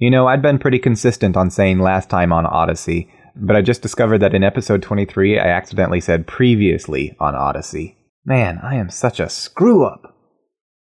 [0.00, 3.82] You know, I'd been pretty consistent on saying last time on Odyssey, but I just
[3.82, 7.96] discovered that in episode 23 I accidentally said previously on Odyssey.
[8.24, 10.16] Man, I am such a screw up.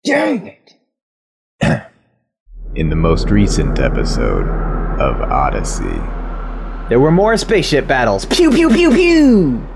[0.03, 0.73] Dang it!
[2.75, 4.47] In the most recent episode
[4.99, 6.01] of Odyssey.
[6.89, 8.25] There were more spaceship battles.
[8.25, 9.67] Pew pew pew pew.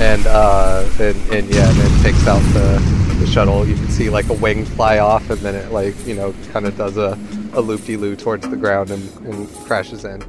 [0.00, 3.64] and uh, and, and yeah, and it takes out the, the shuttle.
[3.64, 6.66] You can see like a wing fly off, and then it like you know kind
[6.66, 7.16] of does a,
[7.52, 10.20] a loop de loo towards the ground and, and crashes in.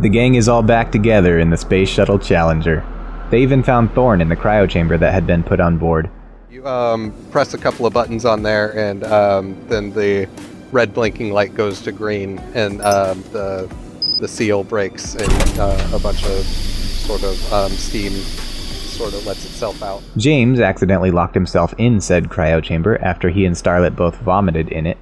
[0.00, 2.84] The gang is all back together in the Space Shuttle Challenger.
[3.30, 6.10] They even found Thorn in the cryo chamber that had been put on board.
[6.50, 10.28] You um, press a couple of buttons on there, and um, then the
[10.70, 13.74] red blinking light goes to green, and um, the
[14.20, 19.44] the seal breaks, and uh, a bunch of sort of um, steam sort of lets
[19.44, 20.02] itself out.
[20.16, 24.86] James accidentally locked himself in said cryo chamber after he and Starlet both vomited in
[24.86, 24.98] it.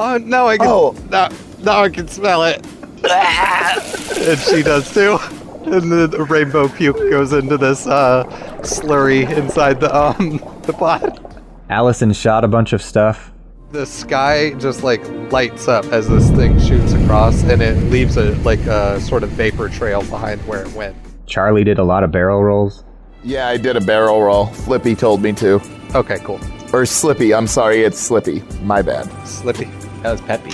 [0.00, 0.66] Oh, now I can.
[0.68, 0.94] Oh.
[1.10, 2.64] now, now I can smell it.
[3.04, 5.18] and she does too.
[5.64, 8.24] And the, the rainbow puke goes into this uh,
[8.60, 11.42] slurry inside the um the pod.
[11.68, 13.32] Allison shot a bunch of stuff.
[13.72, 18.34] The sky just like lights up as this thing shoots across, and it leaves a
[18.36, 20.96] like a sort of vapor trail behind where it went.
[21.26, 22.84] Charlie did a lot of barrel rolls.
[23.24, 24.46] Yeah, I did a barrel roll.
[24.46, 25.60] Flippy told me to.
[25.94, 26.40] Okay, cool.
[26.72, 27.34] Or Slippy.
[27.34, 28.42] I'm sorry, it's Slippy.
[28.62, 29.10] My bad.
[29.26, 29.68] Slippy.
[30.02, 30.52] That was Peppy.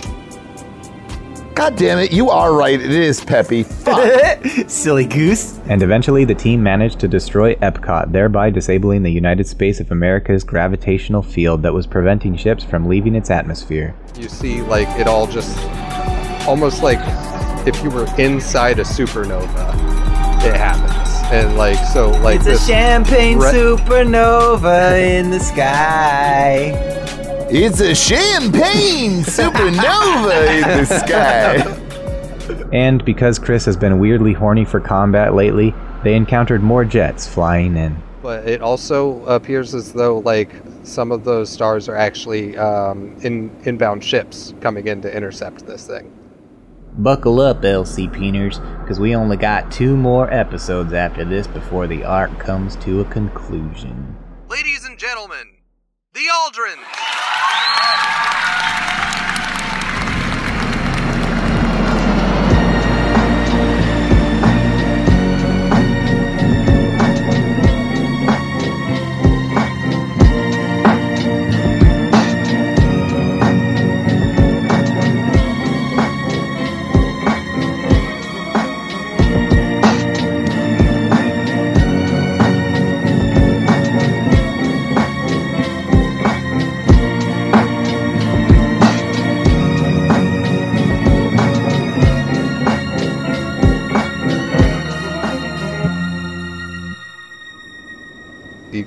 [1.54, 2.80] God damn it, you are right.
[2.80, 3.62] It is Peppy.
[3.62, 4.44] Fuck.
[4.66, 5.60] Silly goose.
[5.66, 10.42] And eventually, the team managed to destroy Epcot, thereby disabling the United States of America's
[10.42, 13.94] gravitational field that was preventing ships from leaving its atmosphere.
[14.18, 15.56] You see, like it all just
[16.48, 16.98] almost like
[17.68, 19.74] if you were inside a supernova.
[20.44, 26.93] It happens, and like so, like It's a champagne re- supernova in the sky.
[27.56, 31.80] It's a champagne supernova in the sky.
[32.72, 37.76] And because Chris has been weirdly horny for combat lately, they encountered more jets flying
[37.76, 38.02] in.
[38.22, 40.50] But it also appears as though like
[40.82, 45.86] some of those stars are actually um, in inbound ships coming in to intercept this
[45.86, 46.12] thing.
[46.98, 52.02] Buckle up, LC Peeners, because we only got two more episodes after this before the
[52.02, 54.16] arc comes to a conclusion.
[54.48, 55.52] Ladies and gentlemen,
[56.14, 57.33] the Aldrin.
[57.94, 58.53] You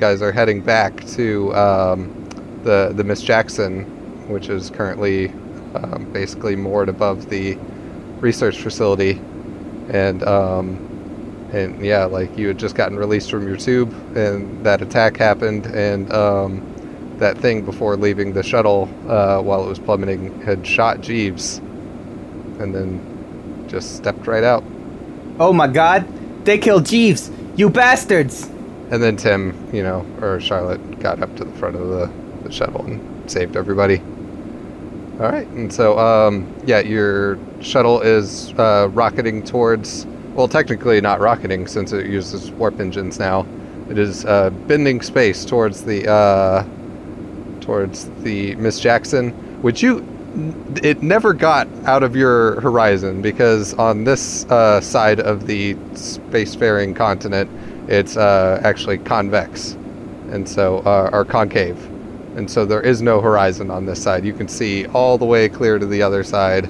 [0.07, 2.29] guys are heading back to um,
[2.63, 3.84] the the Miss Jackson,
[4.29, 5.28] which is currently
[5.75, 7.57] um, basically moored above the
[8.22, 9.19] research facility,
[9.90, 14.81] and um, and yeah, like you had just gotten released from your tube, and that
[14.81, 16.63] attack happened, and um,
[17.18, 21.57] that thing before leaving the shuttle uh, while it was plummeting had shot Jeeves,
[22.62, 24.63] and then just stepped right out.
[25.38, 26.07] Oh my god,
[26.45, 27.29] they killed Jeeves.
[27.57, 28.50] You bastards.
[28.90, 32.12] And then Tim, you know, or Charlotte got up to the front of the,
[32.44, 34.02] the shuttle and saved everybody.
[35.20, 40.06] All right, and so um, yeah, your shuttle is uh, rocketing towards.
[40.36, 43.48] Well, technically not rocketing since it uses warp engines now.
[43.90, 46.64] It is uh, bending space towards the uh,
[47.62, 49.31] towards the Miss Jackson,
[49.64, 50.06] which you
[50.84, 56.96] it never got out of your horizon because on this uh, side of the spacefaring
[56.96, 57.50] continent,
[57.88, 59.74] it's uh, actually convex,
[60.30, 61.84] and so uh, or concave,
[62.36, 64.25] and so there is no horizon on this side.
[64.25, 66.70] You can see all the way clear to the other side.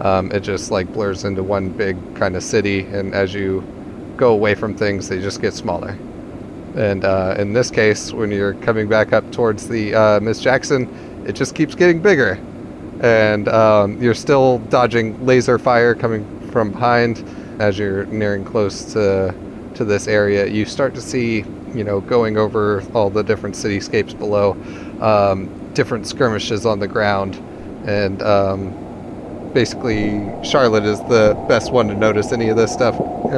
[0.00, 3.64] Um, it just like blurs into one big kind of city, and as you
[4.16, 5.96] go away from things, they just get smaller.
[6.74, 11.24] And uh, in this case, when you're coming back up towards the uh, Miss Jackson,
[11.26, 12.38] it just keeps getting bigger,
[13.00, 17.24] and um, you're still dodging laser fire coming from behind
[17.60, 19.34] as you're nearing close to
[19.76, 20.46] to this area.
[20.46, 21.44] You start to see,
[21.74, 24.52] you know, going over all the different cityscapes below,
[25.00, 27.36] um, different skirmishes on the ground,
[27.86, 32.96] and um, basically Charlotte is the best one to notice any of this stuff.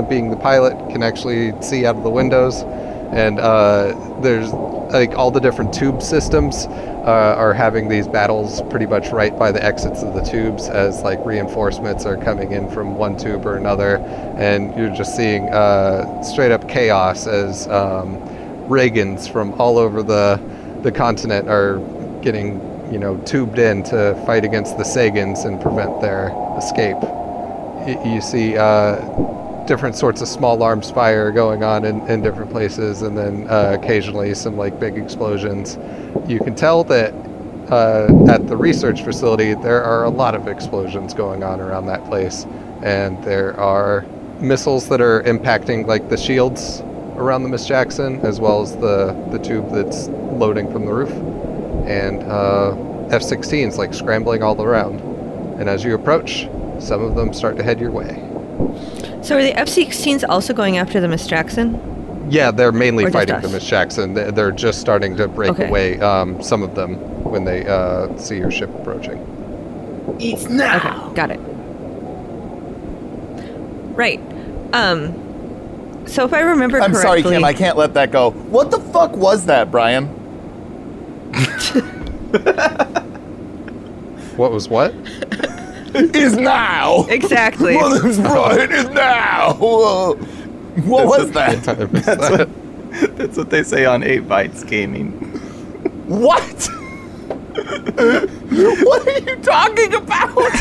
[0.09, 2.63] Being the pilot, can actually see out of the windows,
[3.11, 4.53] and uh, there's
[4.93, 9.51] like all the different tube systems uh, are having these battles pretty much right by
[9.53, 13.57] the exits of the tubes as like reinforcements are coming in from one tube or
[13.57, 13.97] another,
[14.37, 18.17] and you're just seeing uh, straight up chaos as um,
[18.69, 20.41] Reagans from all over the
[20.83, 21.79] the continent are
[22.23, 22.61] getting
[22.93, 26.29] you know tubed in to fight against the Sagans and prevent their
[26.59, 26.97] escape.
[28.05, 28.97] You see uh,
[29.69, 33.77] different sorts of small arms fire going on in, in different places, and then uh,
[33.79, 35.77] occasionally some like big explosions.
[36.27, 37.13] You can tell that
[37.71, 42.03] uh, at the research facility there are a lot of explosions going on around that
[42.07, 42.47] place,
[42.83, 44.07] and there are
[44.41, 46.81] missiles that are impacting like the shields
[47.17, 51.13] around the Miss Jackson, as well as the the tube that's loading from the roof,
[51.87, 52.71] and uh,
[53.11, 55.01] F-16s like scrambling all around.
[55.61, 56.49] And as you approach,
[56.79, 58.25] some of them start to head your way.
[59.23, 61.79] So are the F-16s also going after the Miss Jackson?
[62.31, 64.15] Yeah, they're mainly Or fighting the Miss Jackson.
[64.15, 65.69] They- They're just starting to break Okay.
[65.69, 65.99] away.
[66.01, 66.95] Um, some of them
[67.25, 69.19] when they uh, see your ship approaching.
[70.21, 70.77] It's now.
[71.07, 71.41] Okay, got it.
[73.97, 74.21] Right.
[74.73, 75.15] Um.
[76.07, 77.45] So if I remember I'm correctly, sorry, Kim.
[77.45, 78.31] I can't let that go.
[78.31, 80.07] What the fuck was that, Brian?
[84.37, 84.95] What was what?
[85.95, 87.05] Is now.
[87.07, 87.77] exactly.
[87.77, 88.71] Well, that's right.
[88.71, 89.55] Is now.
[89.55, 90.15] Whoa.
[90.85, 91.65] What was that?
[91.65, 92.49] That's what,
[93.19, 95.13] that's what they say on 8 Bytes Gaming.
[96.07, 96.41] What?
[98.83, 100.53] what are you talking about?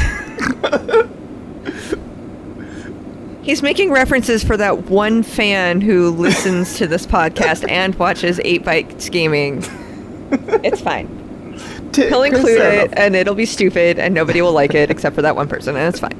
[3.43, 8.63] He's making references for that one fan who listens to this podcast and watches 8
[8.63, 9.63] Bytes Gaming.
[10.65, 11.07] It's fine.
[11.97, 15.35] He'll include it, and it'll be stupid, and nobody will like it except for that
[15.35, 16.13] one person, and it's fine.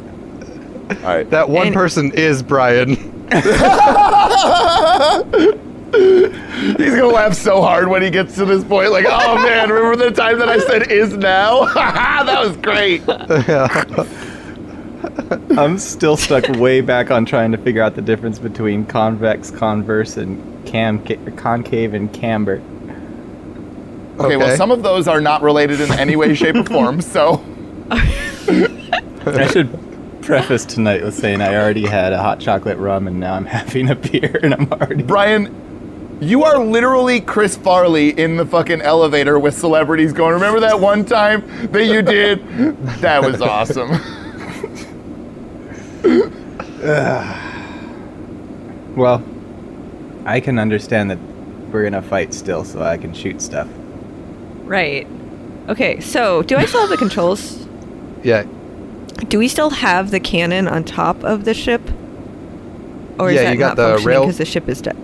[1.04, 1.30] All right.
[1.30, 3.14] That one And- person is Brian.
[5.94, 8.92] He's gonna laugh so hard when he gets to this point.
[8.92, 11.66] Like, oh man, remember the time that I said "is now"?
[11.74, 13.04] that was great.
[13.08, 14.06] Yeah.
[15.58, 20.18] I'm still stuck way back on trying to figure out the difference between convex, converse,
[20.18, 21.04] and cam
[21.36, 22.62] concave and camber.
[24.20, 27.02] Okay, well, some of those are not related in any way, shape, or form.
[27.02, 27.44] So,
[27.90, 29.70] I should
[30.22, 33.90] preface tonight with saying I already had a hot chocolate rum and now I'm having
[33.90, 35.04] a beer and I'm already.
[35.04, 40.34] Brian, you are literally Chris Farley in the fucking elevator with celebrities going.
[40.34, 42.46] Remember that one time that you did?
[43.02, 43.92] That was awesome.
[48.96, 49.24] Well,
[50.26, 51.20] I can understand that
[51.72, 53.68] we're gonna fight still, so I can shoot stuff.
[54.68, 55.08] Right.
[55.70, 57.66] Okay, so do I still have the controls?
[58.24, 58.44] yeah,
[59.30, 61.82] Do we still have the cannon on top of the ship?
[63.20, 64.96] Or is Yeah, that you got not the functioning rail- because the ship is dead?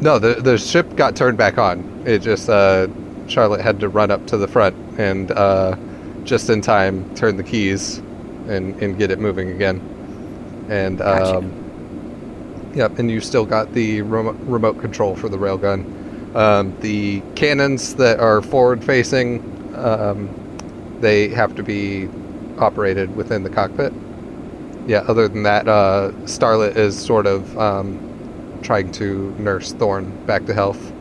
[0.00, 2.02] no, the the ship got turned back on.
[2.04, 2.86] It just uh,
[3.28, 5.76] Charlotte had to run up to the front and uh,
[6.24, 7.98] just in time turn the keys
[8.48, 9.80] and and get it moving again.
[10.68, 11.38] And Gotcha.
[11.38, 15.84] um, yep, and you still got the remote, remote control for the railgun.
[16.36, 19.40] Um, the cannons that are forward facing,
[19.74, 20.28] um,
[21.00, 22.10] they have to be
[22.58, 23.90] operated within the cockpit.
[24.86, 27.98] Yeah, other than that, uh, Starlet is sort of um,
[28.62, 30.92] trying to nurse Thorn back to health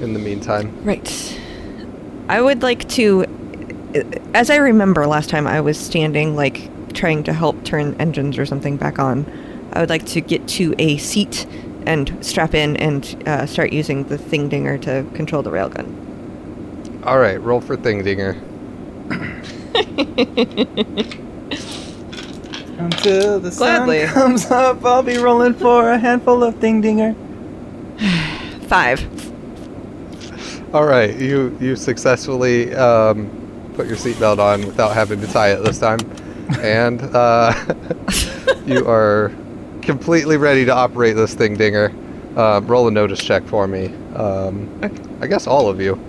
[0.00, 0.72] in the meantime.
[0.84, 1.40] Right.
[2.28, 3.24] I would like to,
[4.32, 8.46] as I remember last time I was standing, like trying to help turn engines or
[8.46, 9.26] something back on,
[9.72, 11.46] I would like to get to a seat
[11.86, 16.12] and strap in and uh, start using the thing dinger to control the railgun.
[17.04, 18.40] All right, roll for Thing Dinger.
[22.78, 24.06] Until the Gladly.
[24.06, 27.14] sun comes up, I'll be rolling for a handful of thing dinger.
[28.68, 29.04] Five.
[30.74, 33.28] All right, you you successfully um,
[33.74, 35.98] put your seatbelt on without having to tie it this time,
[36.60, 37.52] and uh,
[38.66, 39.32] you are
[39.82, 41.92] completely ready to operate this thing, Dinger.
[42.36, 43.86] Um, roll a notice check for me.
[44.14, 44.80] Um,
[45.20, 46.00] I guess all of you.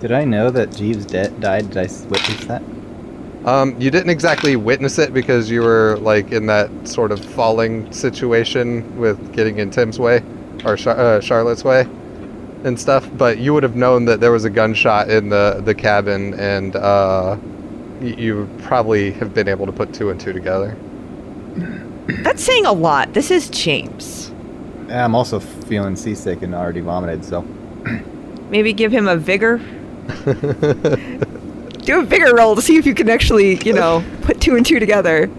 [0.00, 1.70] Did I know that Jeeves de- died?
[1.70, 2.62] Did I witness that?
[3.44, 7.90] Um, you didn't exactly witness it because you were like in that sort of falling
[7.92, 10.22] situation with getting in Tim's way
[10.64, 11.80] or Char- uh, Charlotte's way
[12.64, 13.08] and stuff.
[13.16, 16.76] But you would have known that there was a gunshot in the the cabin, and
[16.76, 17.36] uh,
[18.00, 20.76] y- you would probably have been able to put two and two together.
[22.08, 23.12] That's saying a lot.
[23.12, 24.30] This is James.
[24.88, 27.42] I'm also feeling seasick and already vomited, so.
[28.50, 29.58] Maybe give him a vigor.
[31.84, 34.64] Do a vigor roll to see if you can actually, you know, put two and
[34.64, 35.30] two together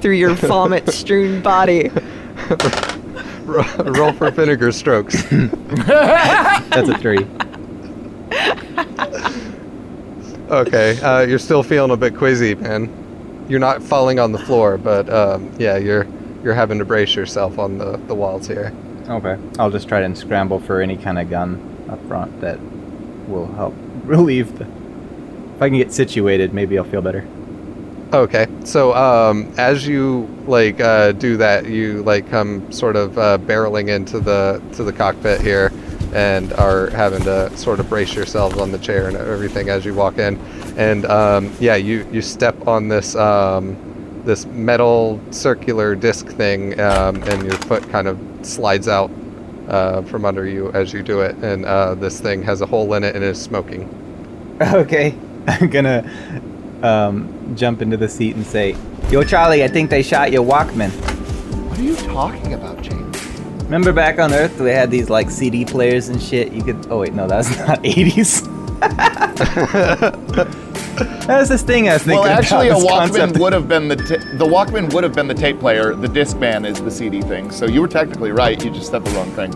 [0.00, 1.90] through your vomit strewn body.
[3.44, 5.22] roll for vinegar strokes.
[5.30, 7.26] That's a three.
[10.50, 13.05] Okay, uh, you're still feeling a bit queasy, man.
[13.48, 16.06] You're not falling on the floor, but um, yeah, you're
[16.42, 18.72] you're having to brace yourself on the, the walls here.
[19.08, 19.36] Okay.
[19.58, 22.58] I'll just try and scramble for any kind of gun up front that
[23.28, 23.74] will help
[24.04, 24.64] relieve the.
[24.64, 27.26] If I can get situated, maybe I'll feel better.
[28.12, 33.38] Okay, so um, as you like uh, do that, you like come sort of uh,
[33.38, 35.72] barreling into the to the cockpit here,
[36.14, 39.94] and are having to sort of brace yourselves on the chair and everything as you
[39.94, 40.38] walk in,
[40.76, 43.76] and um, yeah, you you step on this um,
[44.24, 49.10] this metal circular disc thing, um, and your foot kind of slides out
[49.68, 52.94] uh, from under you as you do it, and uh, this thing has a hole
[52.94, 54.02] in it and is smoking.
[54.62, 55.14] Okay.
[55.46, 56.02] I'm gonna
[56.82, 58.76] um, jump into the seat and say,
[59.10, 60.90] Yo, Charlie, I think they shot your Walkman.
[61.68, 63.05] What are you talking about, James?
[63.66, 66.52] Remember back on Earth, they had these like CD players and shit.
[66.52, 66.86] You could.
[66.88, 68.52] Oh wait, no, that's not 80s.
[71.26, 73.08] That's was this thing I was thinking Well, actually, a about.
[73.10, 75.94] this Walkman would have been the ta- the Walkman would have been the tape player.
[75.94, 77.50] The Discman is the CD thing.
[77.50, 78.62] So you were technically right.
[78.64, 79.52] You just said the wrong thing.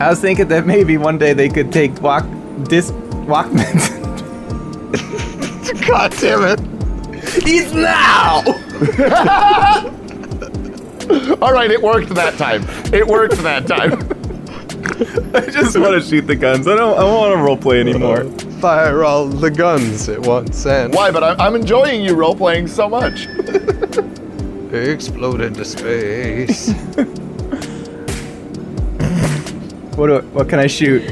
[0.00, 2.24] I was thinking that maybe one day they could take walk
[2.68, 2.94] disc
[3.26, 3.98] Walkmans.
[5.86, 6.60] God damn it!
[7.44, 8.42] He's now.
[11.42, 12.64] All right, it worked that time.
[12.92, 13.92] It worked that time.
[15.34, 16.68] I just want to shoot the guns.
[16.68, 16.96] I don't.
[16.96, 18.24] I don't want to roleplay anymore.
[18.60, 21.10] Fire all the guns at once and Why?
[21.10, 23.26] But I'm, I'm enjoying you role playing so much.
[24.72, 26.72] explode into space.
[29.96, 30.20] What do?
[30.32, 31.02] What can I shoot?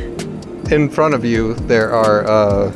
[0.70, 2.72] In front of you, there are uh,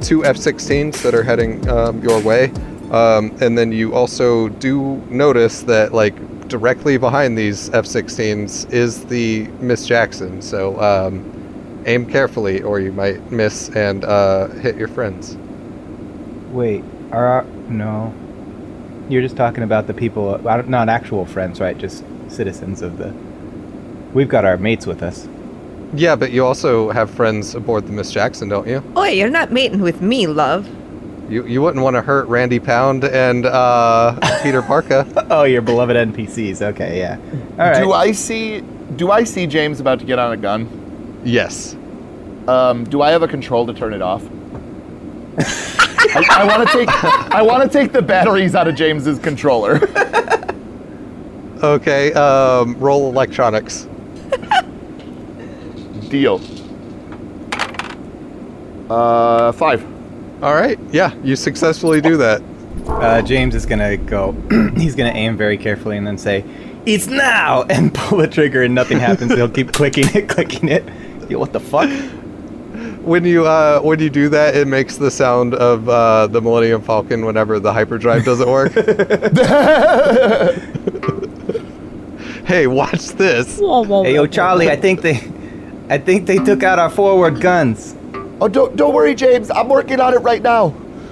[0.00, 2.48] two F-16s that are heading um, your way,
[2.94, 6.14] um, and then you also do notice that, like,
[6.48, 10.40] directly behind these F-16s is the Miss Jackson.
[10.42, 15.36] So um, aim carefully, or you might miss and uh, hit your friends.
[16.52, 16.84] Wait.
[17.10, 18.14] Are our, no?
[19.08, 21.76] You're just talking about the people, don't- not actual friends, right?
[21.76, 23.12] Just citizens of the.
[24.12, 25.28] We've got our mates with us.
[25.94, 28.82] Yeah, but you also have friends aboard the Miss Jackson, don't you?
[28.96, 30.68] Oi, you're not mating with me, love.
[31.28, 35.06] You you wouldn't want to hurt Randy Pound and uh, Peter Parker.
[35.30, 36.60] Oh, your beloved NPCs.
[36.62, 37.18] Okay, yeah.
[37.52, 37.80] All right.
[37.80, 38.60] Do I see?
[38.96, 41.20] Do I see James about to get on a gun?
[41.24, 41.76] yes.
[42.46, 44.22] Um, do I have a control to turn it off?
[45.38, 46.88] I, I want to take.
[47.34, 49.80] I want to take the batteries out of James's controller.
[51.62, 52.12] Okay.
[52.12, 53.88] Um, roll electronics.
[56.10, 56.38] Deal.
[58.90, 59.82] Uh, five.
[60.44, 60.78] All right.
[60.92, 62.42] Yeah, you successfully do that.
[62.86, 64.32] Uh, James is gonna go.
[64.76, 66.44] he's gonna aim very carefully and then say,
[66.84, 69.32] "It's now!" and pull the trigger, and nothing happens.
[69.32, 70.84] He'll keep clicking it, clicking it.
[71.30, 71.88] Yo, what the fuck?
[73.00, 76.82] When you uh, when you do that, it makes the sound of uh, the Millennium
[76.82, 78.72] Falcon whenever the hyperdrive doesn't work.
[82.44, 83.58] hey, watch this.
[83.58, 85.26] Hey, yo, Charlie, I think they,
[85.88, 87.94] I think they took out our forward guns.
[88.40, 89.50] Oh, don't don't worry, James.
[89.50, 90.68] I'm working on it right now.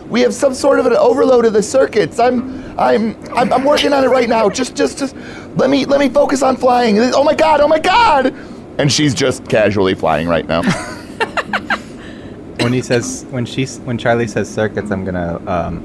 [0.09, 2.19] We have some sort of an overload of the circuits.
[2.19, 4.49] I'm I'm I'm, I'm working on it right now.
[4.51, 5.17] Just just just
[5.57, 6.99] let me let me focus on flying.
[6.99, 7.61] Oh my god!
[7.61, 8.35] Oh my god!
[8.79, 10.63] And she's just casually flying right now.
[12.63, 15.83] When he says, when she, when Charlie says circuits, I'm gonna um,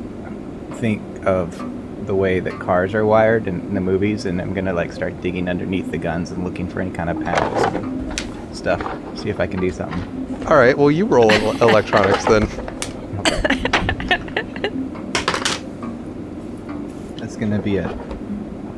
[0.74, 1.58] think of
[2.06, 5.20] the way that cars are wired in, in the movies, and I'm gonna like start
[5.20, 8.80] digging underneath the guns and looking for any kind of panels and stuff.
[9.18, 10.37] See if I can do something.
[10.48, 10.78] All right.
[10.78, 11.30] Well, you roll
[11.62, 12.48] electronics then.
[17.18, 17.94] That's gonna be a, a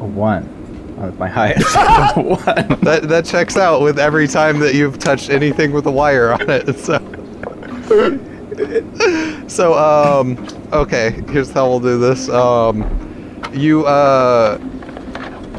[0.05, 0.55] one.
[0.99, 1.73] Oh, my highest.
[2.17, 2.79] One.
[2.81, 6.49] That that checks out with every time that you've touched anything with a wire on
[6.49, 6.75] it.
[6.79, 6.99] So.
[9.47, 10.37] so um
[10.73, 12.83] okay here's how we'll do this um
[13.53, 14.59] you uh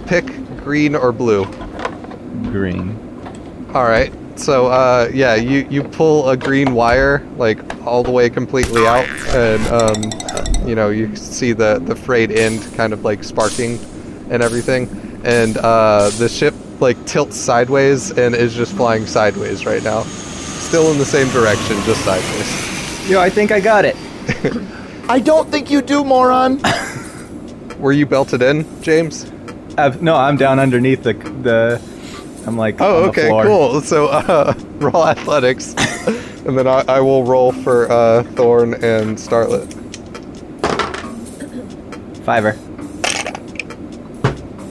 [0.07, 0.27] pick
[0.59, 1.47] green or blue
[2.53, 2.91] Green.
[3.75, 8.31] all right so uh yeah you you pull a green wire like all the way
[8.31, 13.23] completely out and um you know you see the the frayed end kind of like
[13.23, 13.79] sparking
[14.31, 14.89] and everything
[15.25, 20.91] and uh the ship like tilts sideways and is just flying sideways right now still
[20.91, 22.71] in the same direction just sideways
[23.09, 23.97] Yo, I think I got it.
[25.09, 26.61] I don't think you do, moron.
[27.79, 29.31] were you belted in james
[29.79, 31.81] I've, no, I'm down underneath the the.
[32.47, 32.81] I'm like.
[32.81, 35.75] oh okay cool so uh roll athletics
[36.47, 39.77] and then I, I will roll for uh thorn and starlet
[42.25, 42.57] Fiver.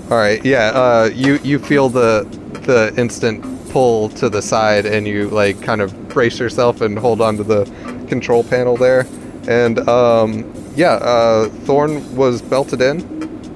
[0.09, 0.67] All right, yeah.
[0.67, 2.23] Uh, you you feel the
[2.63, 7.21] the instant pull to the side, and you like kind of brace yourself and hold
[7.21, 7.65] onto the
[8.07, 9.05] control panel there.
[9.47, 13.01] And um, yeah, uh, Thorn was belted in,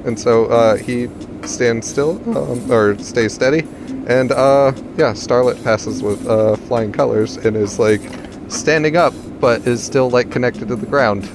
[0.05, 1.08] and so uh, he
[1.46, 3.65] stands still um, or stays steady.
[4.07, 8.01] And uh, yeah, Starlet passes with uh, flying colors and is like
[8.50, 11.29] standing up, but is still like connected to the ground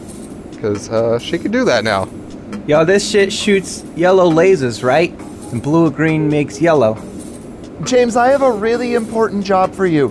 [0.50, 2.08] because uh, she can do that now.
[2.66, 5.12] Yo, this shit shoots yellow lasers, right?
[5.52, 6.94] And blue or green makes yellow.
[7.84, 10.08] James, I have a really important job for you.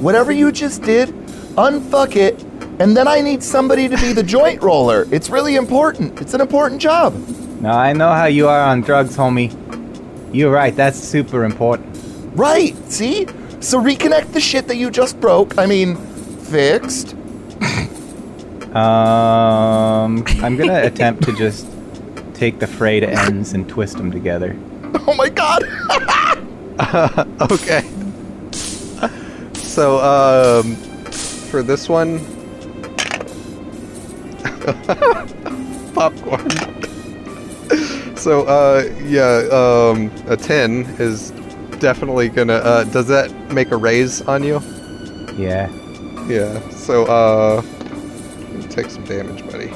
[0.00, 1.10] Whatever you just did,
[1.56, 2.42] unfuck it,
[2.80, 5.06] and then I need somebody to be the joint roller.
[5.12, 6.20] It's really important.
[6.20, 7.14] It's an important job.
[7.60, 9.54] Now, I know how you are on drugs, homie.
[10.34, 11.99] You're right, that's super important.
[12.34, 13.26] Right, see?
[13.60, 15.58] So reconnect the shit that you just broke.
[15.58, 17.14] I mean, fixed.
[18.74, 21.66] Um, I'm gonna attempt to just
[22.34, 24.56] take the frayed ends and twist them together.
[25.06, 25.64] Oh my god!
[27.50, 27.82] okay.
[29.54, 32.18] So, um, for this one,
[35.94, 36.50] popcorn.
[38.16, 41.32] so, uh, yeah, um, a 10 is
[41.80, 44.62] definitely gonna, uh, does that make a raise on you?
[45.36, 45.68] Yeah.
[46.28, 47.62] Yeah, so, uh,
[48.68, 49.72] take some damage, buddy.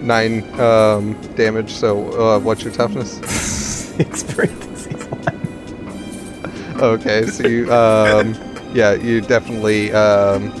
[0.00, 3.18] Nine, um, damage, so, uh, what's your toughness?
[3.96, 6.82] Six parentheses one.
[6.82, 8.34] Okay, so you, um,
[8.72, 10.52] yeah, you definitely, um,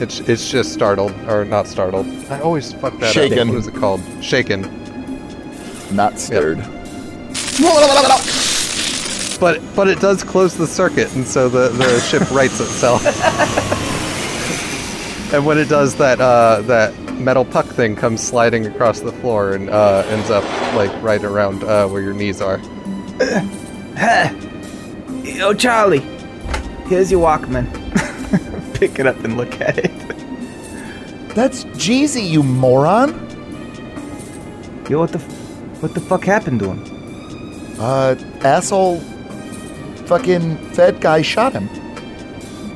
[0.00, 2.06] it's it's just startled or not startled.
[2.30, 3.38] I always fuck that Shaken.
[3.38, 3.48] up.
[3.48, 4.00] What is it called?
[4.22, 4.62] Shaken.
[5.94, 6.58] Not stirred.
[9.42, 13.04] But but it does close the circuit, and so the the ship rights itself.
[15.34, 19.54] and when it does that, uh, that metal puck thing comes sliding across the floor
[19.54, 20.44] and uh, ends up
[20.76, 22.58] like right around uh, where your knees are.
[25.24, 26.02] Yo, Charlie,
[26.86, 27.66] here's your Walkman.
[28.78, 29.90] Pick it up and look at it.
[31.34, 33.10] That's Jeezy, you moron!
[34.88, 36.84] Yo, what the, f- what the fuck happened to him?
[37.80, 39.02] Uh, asshole
[40.12, 41.70] fucking Fed guy shot him.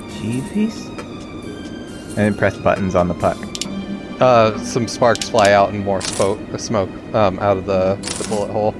[0.09, 0.87] Jeeves?
[0.87, 3.37] And then press buttons on the puck.
[4.22, 8.51] Uh, some sparks fly out and more smoke, smoke um, out of the, the bullet
[8.51, 8.75] hole.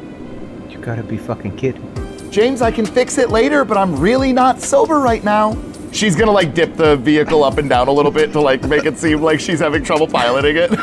[0.71, 1.85] You gotta be fucking kidding.
[2.31, 5.55] James, I can fix it later, but I'm really not sober right now.
[5.93, 8.87] She's gonna like dip the vehicle up and down a little bit to like make
[8.87, 10.71] it seem like she's having trouble piloting it.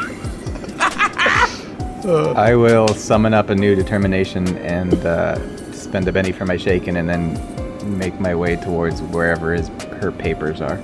[2.37, 5.39] I will summon up a new determination and uh,
[5.73, 7.35] spend a Benny for my shaken, and then
[7.83, 9.67] make my way towards wherever his
[9.99, 10.77] her papers are.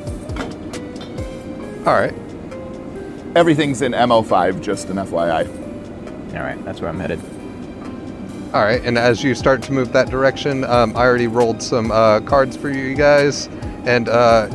[1.85, 2.13] All right.
[3.35, 5.47] Everything's in MO5, just an FYI.
[6.35, 7.19] All right, that's where I'm headed.
[8.53, 11.91] All right, and as you start to move that direction, um, I already rolled some
[11.91, 13.47] uh, cards for you guys,
[13.85, 14.47] and uh,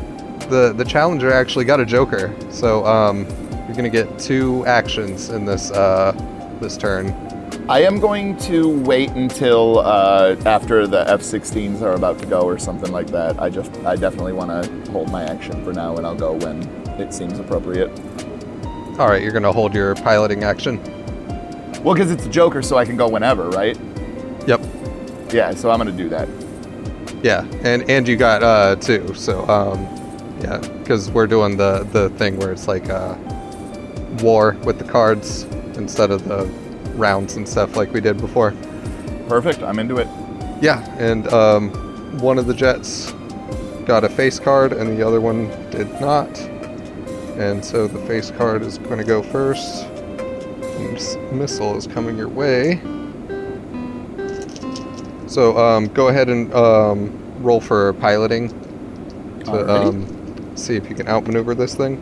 [0.49, 2.35] the the challenger actually got a joker.
[2.51, 3.27] So um,
[3.67, 6.13] you're gonna get two actions in this uh,
[6.61, 7.24] this turn.
[7.67, 12.59] I am going to wait until uh, after the F-16s are about to go or
[12.59, 13.41] something like that.
[13.41, 16.63] I just, I definitely want to hold my action for now, and I'll go when
[17.01, 17.89] it seems appropriate.
[18.99, 20.79] All right, you're gonna hold your piloting action.
[21.83, 23.79] Well, because it's a Joker, so I can go whenever, right?
[24.47, 24.61] Yep.
[25.33, 26.29] Yeah, so I'm gonna do that.
[27.23, 29.15] Yeah, and and you got uh, two.
[29.15, 29.85] So um,
[30.43, 33.17] yeah, because we're doing the the thing where it's like uh,
[34.23, 35.45] war with the cards
[35.77, 36.45] instead of the
[36.95, 38.53] rounds and stuff like we did before.
[39.29, 39.63] Perfect.
[39.63, 40.09] I'm into it.
[40.61, 41.71] Yeah, and um,
[42.21, 43.13] one of the jets
[43.87, 46.39] got a face card, and the other one did not.
[47.37, 49.85] And so the face card is going to go first.
[49.87, 52.81] And s- missile is coming your way.
[55.27, 57.11] So um, go ahead and um,
[57.43, 58.49] roll for piloting
[59.45, 61.97] to um, see if you can outmaneuver this thing.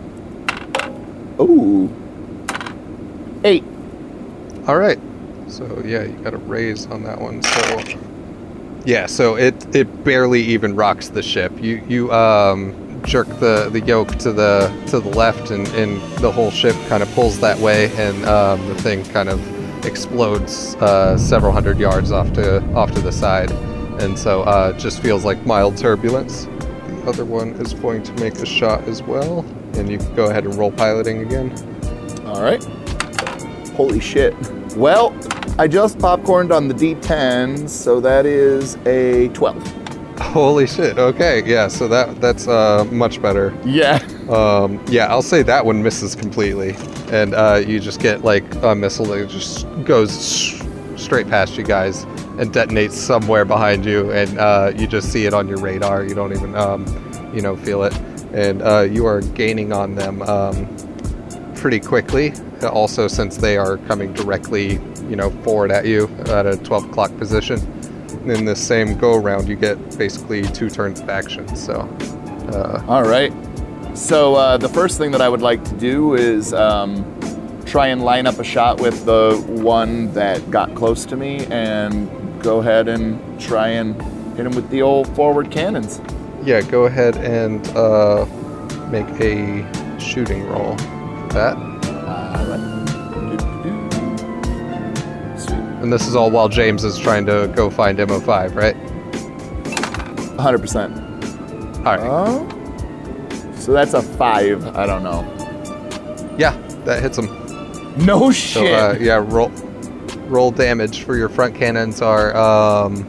[1.41, 1.89] Ooh.
[4.67, 4.99] All right.
[5.49, 7.43] So yeah, you got a raise on that one.
[7.43, 7.79] So
[8.85, 11.53] yeah, so it it barely even rocks the ship.
[11.61, 16.31] You you um jerk the the yoke to the to the left, and and the
[16.31, 19.41] whole ship kind of pulls that way, and um, the thing kind of
[19.85, 23.51] explodes uh, several hundred yards off to off to the side,
[24.01, 26.45] and so uh, just feels like mild turbulence.
[26.45, 29.41] The other one is going to make a shot as well,
[29.75, 31.53] and you can go ahead and roll piloting again.
[32.27, 32.65] All right.
[33.83, 34.33] Holy shit.
[34.77, 35.13] Well,
[35.59, 40.21] I just popcorned on the D10, so that is a 12.
[40.21, 40.99] Holy shit!
[40.99, 41.67] Okay, yeah.
[41.67, 43.53] So that that's uh, much better.
[43.65, 43.99] Yeah.
[44.31, 46.77] Um, yeah, I'll say that one misses completely,
[47.11, 50.63] and uh, you just get like a missile that just goes s-
[50.95, 52.05] straight past you guys,
[52.39, 56.05] and detonates somewhere behind you, and uh, you just see it on your radar.
[56.05, 56.87] You don't even, um,
[57.35, 57.99] you know, feel it,
[58.33, 60.69] and uh, you are gaining on them um,
[61.57, 62.33] pretty quickly.
[62.71, 64.75] Also, since they are coming directly,
[65.09, 67.59] you know, forward at you at a 12 o'clock position.
[68.25, 71.57] In this same go around, you get basically two turns of action.
[71.57, 71.81] So,
[72.53, 73.33] uh, All right.
[73.95, 77.05] So uh, the first thing that I would like to do is um,
[77.67, 82.09] try and line up a shot with the one that got close to me, and
[82.43, 84.01] go ahead and try and
[84.37, 86.01] hit him with the old forward cannons.
[86.45, 88.25] yeah, go ahead and uh,
[88.91, 91.72] make a shooting roll for that.
[95.83, 98.77] And this is all while James is trying to go find MO5, right?
[100.37, 101.77] 100%.
[101.79, 102.01] All right.
[102.03, 102.49] Oh.
[103.57, 104.65] So that's a five.
[104.77, 105.23] I don't know.
[106.39, 107.27] yeah, that hits him.
[108.05, 108.73] No So shit.
[108.75, 109.51] uh, yeah, roll
[110.29, 113.07] roll damage for your front cannons are um,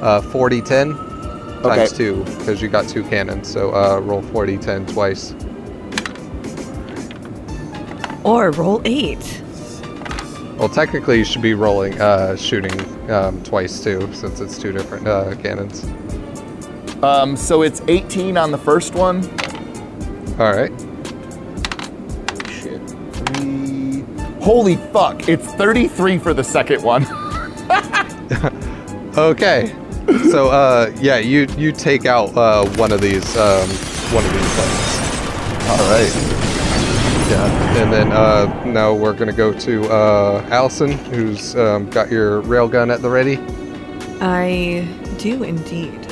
[0.00, 1.86] uh, 40 10 times Okay.
[1.88, 3.46] two because you got two cannons.
[3.52, 5.34] So uh, roll 40 10 twice.
[8.24, 9.42] Or roll eight.
[10.56, 15.06] Well, technically you should be rolling uh, shooting um, twice too since it's two different
[15.06, 15.84] uh, cannons.
[17.02, 19.24] um, so it's 18 on the first one.
[20.40, 20.72] All right.
[22.48, 22.80] Shit.
[23.12, 24.04] Three.
[24.40, 25.28] Holy fuck!
[25.28, 27.04] It's 33 for the second one.
[29.16, 29.72] Okay.
[30.30, 33.68] so uh, yeah, you you take out uh, one of these um,
[34.12, 35.70] one of these things.
[35.70, 36.33] All right.
[37.34, 42.42] Yeah, and then uh, now we're gonna go to uh, Allison, who's um, got your
[42.42, 43.38] railgun at the ready.
[44.20, 44.86] I
[45.18, 46.06] do indeed.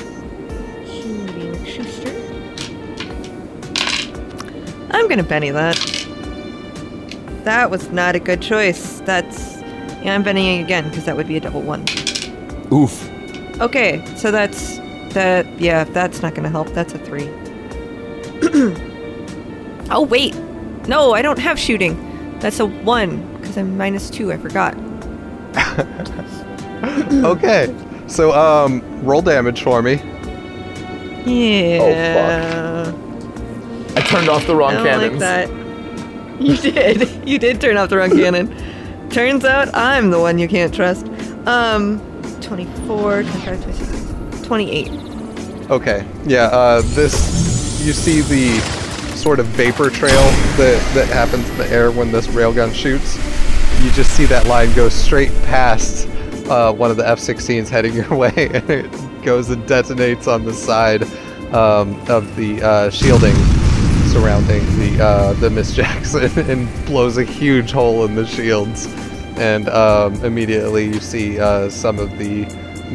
[4.90, 5.76] I'm gonna Benny that.
[7.44, 8.98] That was not a good choice.
[9.02, 9.58] That's.
[10.02, 11.82] Yeah, I'm Bennying again because that would be a double one.
[12.72, 13.08] Oof.
[13.60, 14.78] Okay, so that's.
[15.14, 15.46] That.
[15.60, 16.66] Yeah, that's not gonna help.
[16.70, 17.28] That's a three.
[19.92, 20.34] oh, wait!
[20.88, 21.96] No, I don't have shooting.
[22.40, 24.32] That's a one because I'm minus two.
[24.32, 24.76] I forgot.
[27.24, 27.72] Okay,
[28.08, 29.94] so um, roll damage for me.
[31.24, 31.78] Yeah.
[31.80, 32.92] Oh
[33.94, 33.96] fuck!
[33.96, 35.12] I turned off the wrong I don't cannons.
[35.12, 35.62] like that.
[36.42, 37.28] You did.
[37.28, 38.52] You did turn off the wrong cannon.
[39.10, 41.06] Turns out I'm the one you can't trust.
[41.46, 42.00] Um,
[42.40, 44.90] 24, 25, 26, 28.
[45.70, 46.46] Okay, yeah.
[46.46, 48.58] Uh, this you see the
[49.22, 50.20] sort of vapor trail
[50.56, 53.16] that that happens in the air when this railgun shoots.
[53.82, 56.08] You just see that line go straight past
[56.48, 58.90] uh, one of the F-16s heading your way, and it
[59.22, 61.04] goes and detonates on the side
[61.54, 63.34] um, of the uh, shielding
[64.12, 68.86] surrounding the uh, the Miss Jackson and blows a huge hole in the shields.
[69.36, 72.44] And um, immediately you see uh, some of the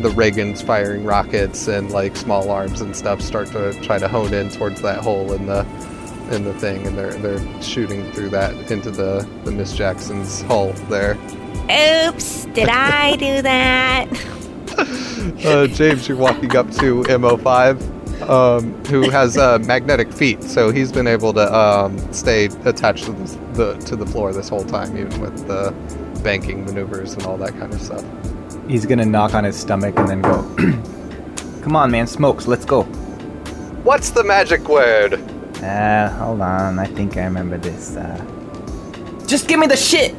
[0.01, 4.33] the Reagans firing rockets and like small arms and stuff start to try to hone
[4.33, 5.63] in towards that hole in the
[6.31, 10.73] in the thing, and they're they're shooting through that into the the Miss Jackson's hull
[10.89, 11.17] there.
[11.69, 14.07] Oops, did I do that?
[15.43, 20.91] Uh, James, you're walking up to MO5, um, who has uh, magnetic feet, so he's
[20.91, 24.97] been able to um, stay attached to the, the to the floor this whole time,
[24.97, 25.71] even with the
[26.23, 28.05] banking maneuvers and all that kind of stuff.
[28.67, 30.43] He's gonna knock on his stomach and then go.
[31.63, 32.47] Come on, man, smokes.
[32.47, 32.83] Let's go.
[33.83, 35.19] What's the magic word?
[35.63, 36.79] Uh, hold on.
[36.79, 37.95] I think I remember this.
[37.95, 38.17] Uh,
[39.25, 40.15] just give me the shit.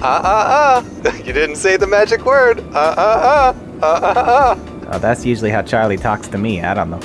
[0.00, 1.12] Uh uh uh.
[1.24, 2.60] You didn't say the magic word.
[2.74, 3.84] Uh uh uh.
[3.84, 4.88] Uh uh uh.
[4.92, 6.60] Oh, that's usually how Charlie talks to me.
[6.60, 7.00] I don't know.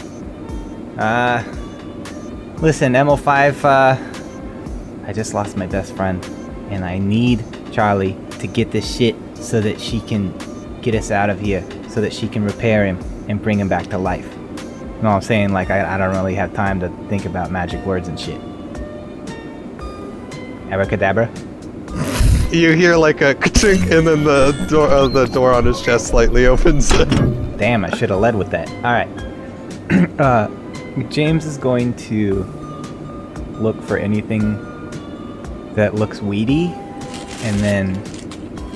[1.02, 1.44] Uh,
[2.58, 3.64] listen, MO5.
[3.64, 6.24] Uh, I just lost my best friend,
[6.70, 10.34] and I need Charlie to get this shit so that she can
[10.82, 13.88] get us out of here, so that she can repair him and bring him back
[13.88, 14.37] to life.
[14.98, 15.54] You know what I'm saying?
[15.54, 18.42] Like, I, I don't really have time to think about magic words and shit.
[20.72, 21.30] Abracadabra?
[22.50, 26.08] You hear like a chink, and then the door uh, the door on his chest
[26.08, 26.88] slightly opens.
[27.58, 28.70] Damn, I should have led with that.
[28.70, 29.10] All right.
[30.22, 30.48] uh,
[31.10, 32.44] James is going to
[33.60, 34.54] look for anything
[35.74, 36.68] that looks weedy,
[37.44, 38.02] and then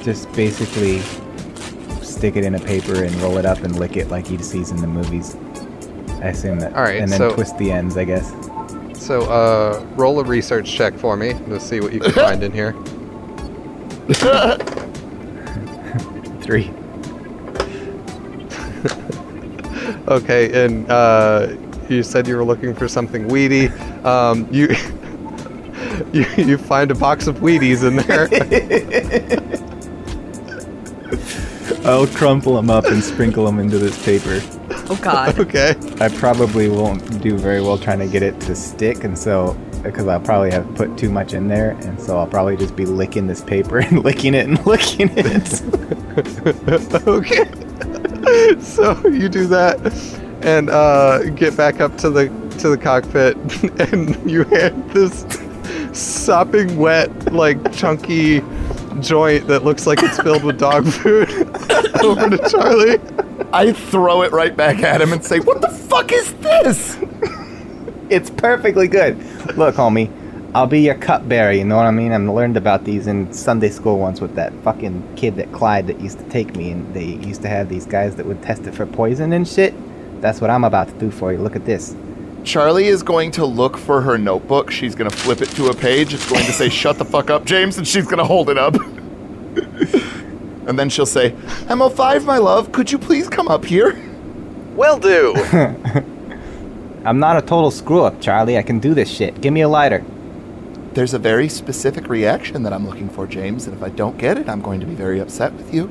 [0.04, 1.00] just basically
[2.02, 4.72] stick it in a paper and roll it up and lick it like he sees
[4.72, 5.38] in the movies.
[6.22, 6.74] I assume that.
[6.76, 8.32] All right, And then so- twist the ends, I guess.
[8.94, 12.52] so, uh, roll a research check for me to see what you can find in
[12.52, 12.74] here.
[16.42, 16.72] Three.
[20.08, 21.56] Okay, and uh,
[21.88, 23.68] you said you were looking for something weedy.
[24.04, 24.68] Um, you,
[26.12, 28.28] you you find a box of Wheaties in there.
[31.88, 34.42] I'll crumple them up and sprinkle them into this paper.
[34.92, 35.40] Oh God.
[35.40, 35.74] Okay.
[36.02, 40.06] I probably won't do very well trying to get it to stick, and so because
[40.08, 43.26] I'll probably have put too much in there, and so I'll probably just be licking
[43.26, 45.64] this paper and licking it and licking it.
[47.08, 47.50] okay.
[48.62, 49.80] so you do that
[50.44, 52.28] and uh, get back up to the
[52.60, 53.38] to the cockpit
[53.94, 55.26] and you hand this
[55.94, 58.42] sopping wet, like chunky
[59.00, 61.30] joint that looks like it's filled with dog food
[62.04, 63.00] over to Charlie.
[63.54, 66.98] I throw it right back at him and say, "What the fuck is this?"
[68.10, 69.18] it's perfectly good.
[69.58, 70.10] Look, homie,
[70.54, 71.52] I'll be your cupbearer.
[71.52, 72.12] You know what I mean?
[72.12, 76.00] I learned about these in Sunday school once with that fucking kid that Clyde that
[76.02, 78.74] used to take me, and they used to have these guys that would test it
[78.74, 79.74] for poison and shit.
[80.22, 81.40] That's what I'm about to do for you.
[81.40, 81.96] Look at this.
[82.44, 84.72] Charlie is going to look for her notebook.
[84.72, 86.14] She's going to flip it to a page.
[86.14, 88.58] It's going to say, Shut the fuck up, James, and she's going to hold it
[88.58, 88.76] up.
[90.68, 91.32] and then she'll say,
[91.68, 94.00] MO5, my love, could you please come up here?
[94.76, 95.34] Will do.
[97.06, 98.58] I'm not a total screw up, Charlie.
[98.58, 99.42] I can do this shit.
[99.42, 100.04] Give me a lighter.
[100.94, 104.38] There's a very specific reaction that I'm looking for, James, and if I don't get
[104.38, 105.84] it, I'm going to be very upset with you.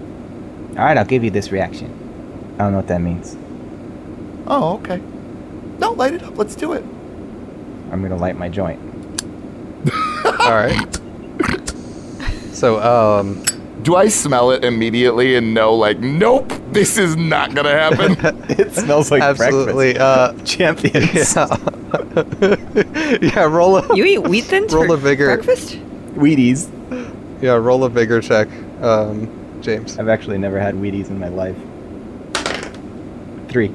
[0.70, 2.54] All right, I'll give you this reaction.
[2.54, 3.36] I don't know what that means.
[4.46, 5.00] Oh, okay.
[5.78, 6.36] No, light it up.
[6.36, 6.84] Let's do it.
[7.90, 8.78] I'm gonna light my joint.
[10.24, 11.00] All right.
[12.52, 13.42] So, um,
[13.82, 18.16] Do I smell it immediately and know, like, nope, this is not going to happen?
[18.50, 19.96] it smells like absolutely.
[19.96, 20.32] Uh.
[20.44, 21.34] Champions.
[21.34, 21.46] yeah.
[23.20, 23.44] yeah.
[23.44, 25.26] Roll a You eat wheat thins Roll for a vigor.
[25.26, 25.78] breakfast?
[26.14, 26.68] Wheaties.
[27.40, 27.52] yeah.
[27.52, 28.48] Roll a vigor check,
[28.82, 29.28] um,
[29.60, 29.98] James.
[29.98, 31.56] I've actually never had Wheaties in my life.
[33.48, 33.68] Three.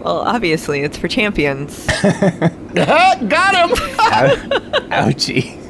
[0.00, 1.86] Well, obviously it's for champions.
[1.86, 3.70] Got him!
[4.90, 5.62] Ouchie.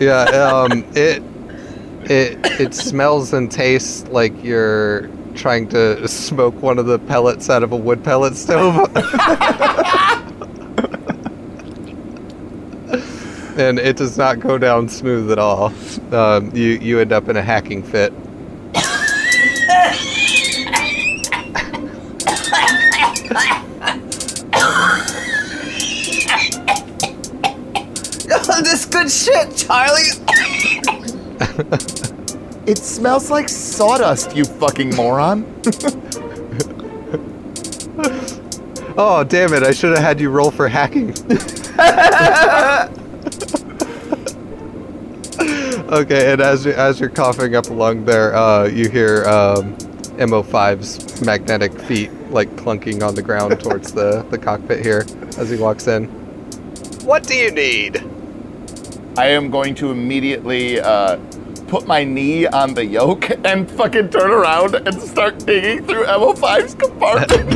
[0.00, 1.22] Yeah, um, it
[2.10, 7.62] it it smells and tastes like you're trying to smoke one of the pellets out
[7.62, 8.76] of a wood pellet stove.
[13.58, 15.72] and it does not go down smooth at all.
[16.12, 18.12] Um, you you end up in a hacking fit.
[28.62, 30.23] this good shit, Charlie.
[32.66, 35.44] It smells like sawdust, you fucking moron.
[38.96, 39.64] Oh damn it!
[39.64, 41.10] I should have had you roll for hacking.
[45.90, 49.74] okay, and as you as you're coughing up along there, uh, you hear um,
[50.16, 55.04] Mo5's magnetic feet like clunking on the ground towards the the cockpit here
[55.38, 56.04] as he walks in.
[57.04, 57.96] What do you need?
[59.18, 61.16] I am going to immediately uh,
[61.74, 66.76] put my knee on the yoke and fucking turn around and start digging through Mo5's
[66.76, 67.50] compartment.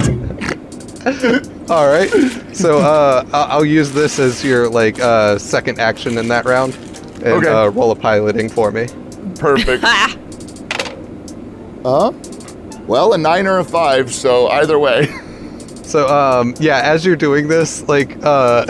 [1.70, 2.10] All right,
[2.52, 6.74] so uh, I- I'll use this as your like uh, second action in that round,
[7.22, 7.48] and Okay.
[7.48, 8.88] uh, roll a piloting for me.
[9.36, 9.84] Perfect.
[11.84, 12.10] Huh?
[12.88, 15.06] Well, a nine or a five, so either way.
[15.84, 18.66] So um yeah, as you're doing this, like uh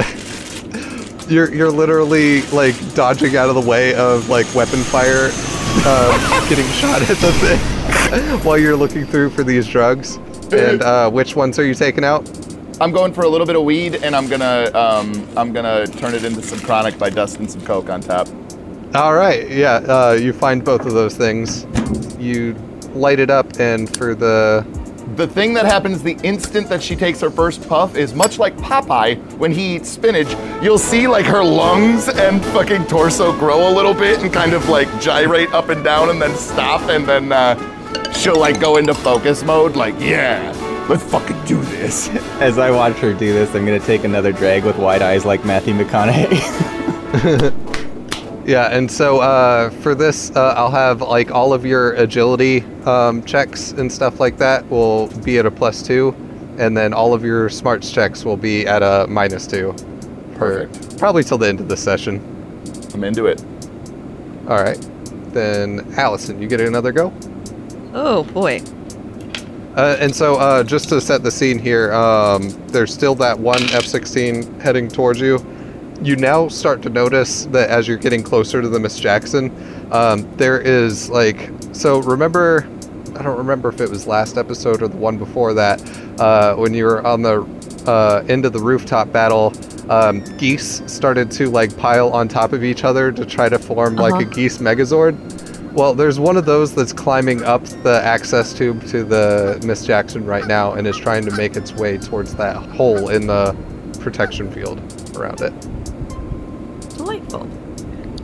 [1.28, 5.30] you're you're literally like dodging out of the way of like weapon fire
[5.86, 10.16] um, getting shot at the thing while you're looking through for these drugs.
[10.52, 12.28] And uh which ones are you taking out?
[12.80, 16.14] I'm going for a little bit of weed, and I'm gonna um, I'm gonna turn
[16.14, 18.28] it into some chronic by dusting some coke on top.
[18.94, 19.50] All right.
[19.50, 21.66] Yeah, uh you find both of those things.
[22.18, 22.54] You
[22.94, 24.64] light it up and for the
[25.18, 28.56] The thing that happens the instant that she takes her first puff is much like
[28.58, 30.28] Popeye when he eats spinach.
[30.62, 34.68] You'll see like her lungs and fucking torso grow a little bit and kind of
[34.68, 38.94] like gyrate up and down and then stop and then uh, she'll like go into
[38.94, 39.74] focus mode.
[39.74, 40.52] Like, yeah,
[40.88, 42.08] let's fucking do this.
[42.40, 45.44] As I watch her do this, I'm gonna take another drag with wide eyes like
[45.44, 47.64] Matthew McConaughey.
[48.48, 53.22] Yeah, and so uh, for this, uh, I'll have like all of your agility um,
[53.24, 56.16] checks and stuff like that will be at a plus two,
[56.56, 59.74] and then all of your smarts checks will be at a minus two.
[60.38, 60.98] For Perfect.
[60.98, 62.22] probably till the end of the session.
[62.94, 63.44] I'm into it.
[64.48, 64.80] All right.
[65.34, 67.12] Then Allison, you get another go.
[67.92, 68.62] Oh boy.
[69.76, 73.62] Uh, and so, uh, just to set the scene here, um, there's still that one
[73.64, 75.36] F-16 heading towards you.
[76.00, 79.50] You now start to notice that as you're getting closer to the Miss Jackson,
[79.92, 81.98] um, there is like so.
[82.02, 82.68] Remember,
[83.16, 85.82] I don't remember if it was last episode or the one before that,
[86.20, 87.42] uh, when you were on the
[87.86, 89.52] uh, end of the rooftop battle.
[89.90, 93.96] Um, geese started to like pile on top of each other to try to form
[93.96, 94.34] like a Uh-huh.
[94.34, 95.16] geese megazord.
[95.72, 100.24] Well, there's one of those that's climbing up the access tube to the Miss Jackson
[100.26, 103.56] right now and is trying to make its way towards that hole in the
[104.00, 104.78] protection field
[105.16, 105.52] around it.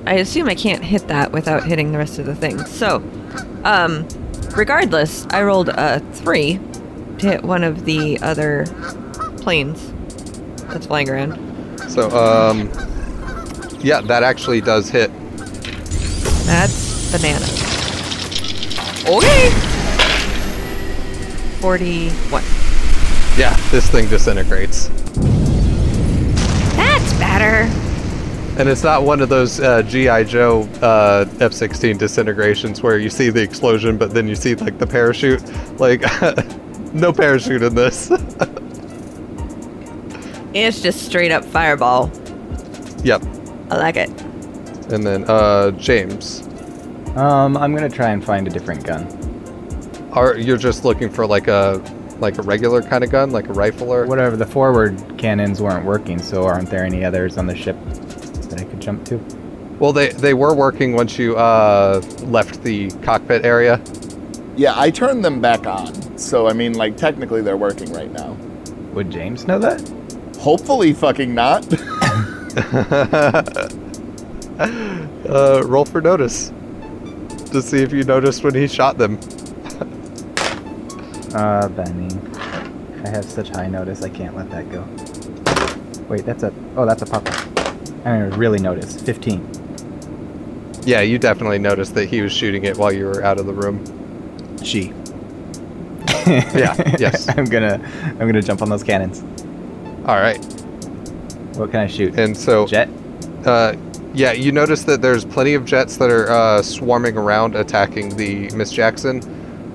[0.06, 2.70] I assume I can't hit that without hitting the rest of the things.
[2.70, 2.96] So,
[3.64, 4.06] um,
[4.54, 6.60] regardless, I rolled a three
[7.18, 8.66] to hit one of the other
[9.38, 9.92] planes
[10.68, 11.38] that's flying around.
[11.88, 12.70] So, um,
[13.80, 15.10] yeah, that actually does hit.
[16.44, 17.46] That's banana.
[19.06, 19.50] Okay.
[21.60, 22.42] Forty-one.
[23.38, 24.88] Yeah, this thing disintegrates.
[26.76, 27.70] That's better.
[28.56, 33.28] And it's not one of those uh, GI Joe uh, F-16 disintegrations where you see
[33.30, 35.42] the explosion, but then you see like the parachute.
[35.80, 36.02] Like,
[36.94, 38.12] no parachute in this.
[40.54, 42.12] It's just straight up fireball.
[43.02, 43.20] yep.
[43.70, 44.08] I like it.
[44.92, 46.42] And then uh, James,
[47.16, 49.08] Um, I'm gonna try and find a different gun.
[50.12, 51.82] are you're just looking for like a
[52.20, 55.84] like a regular kind of gun, like a rifle or Whatever, the forward cannons weren't
[55.84, 58.03] working, so aren't there any others on the ship that I could
[58.84, 59.18] jump to?
[59.78, 63.80] Well, they they were working once you uh, left the cockpit area.
[64.56, 66.16] Yeah, I turned them back on.
[66.16, 68.36] So I mean, like technically they're working right now.
[68.92, 69.80] Would James know that?
[70.38, 71.64] Hopefully, fucking not.
[75.28, 76.52] uh, roll for notice
[77.50, 79.18] to see if you noticed when he shot them.
[81.34, 82.08] Uh, Benny.
[83.04, 84.86] I have such high notice, I can't let that go.
[86.08, 86.54] Wait, that's a.
[86.76, 87.24] Oh, that's a pop
[88.04, 89.00] I really notice.
[89.00, 90.82] 15.
[90.84, 93.52] Yeah, you definitely noticed that he was shooting it while you were out of the
[93.54, 93.82] room.
[94.62, 94.92] She.
[96.26, 97.28] Yeah, yes.
[97.36, 97.78] I'm gonna.
[98.18, 99.22] I'm gonna jump on those cannons.
[100.06, 100.38] All right,
[101.56, 102.18] What can I shoot?
[102.18, 102.88] and so Jet?
[103.44, 103.74] Uh,
[104.14, 108.48] yeah, you notice that there's plenty of jets that are uh, swarming around attacking the
[108.54, 109.20] Miss Jackson.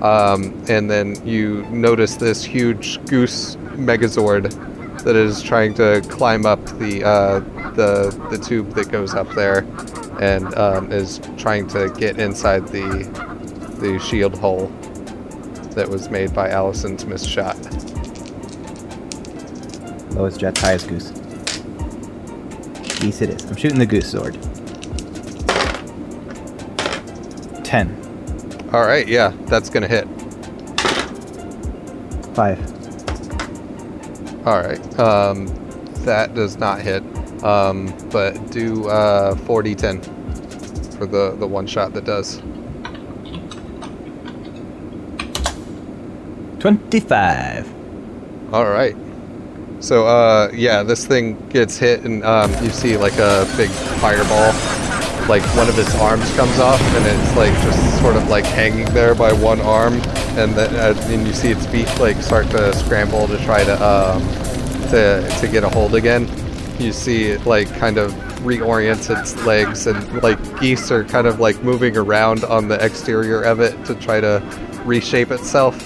[0.02, 4.50] Um, and then you notice this huge goose megazord
[5.04, 7.40] that is trying to climb up the uh,
[7.80, 9.60] the the tube that goes up there,
[10.20, 13.08] and um, is trying to get inside the
[13.80, 14.68] the shield hole
[15.76, 17.56] that was made by Allison's missed shot.
[20.14, 21.12] Lowest jet's highest goose.
[23.00, 23.46] Geese it is.
[23.46, 24.34] I'm shooting the goose sword.
[27.64, 28.70] 10.
[28.74, 30.06] All right, yeah, that's gonna hit.
[32.36, 32.80] 5.
[34.46, 35.00] All right.
[35.00, 35.48] Um,
[36.04, 37.04] that does not hit.
[37.44, 40.02] Um, but do uh, 40 10
[40.98, 42.42] for the, the one shot that does.
[46.60, 48.54] 25.
[48.54, 48.96] All right.
[49.80, 53.70] So, uh, yeah, this thing gets hit, and um, you see like a big
[54.02, 54.54] fireball.
[55.30, 58.92] Like one of its arms comes off, and it's like just sort of like hanging
[58.94, 59.94] there by one arm,
[60.36, 63.74] and then uh, and you see its feet like start to scramble to try to
[63.86, 64.22] um,
[64.90, 66.28] to to get a hold again.
[66.80, 71.40] You see it like kind of reorients its legs, and like geese are kind of
[71.42, 74.42] like moving around on the exterior of it to try to
[74.86, 75.78] reshape itself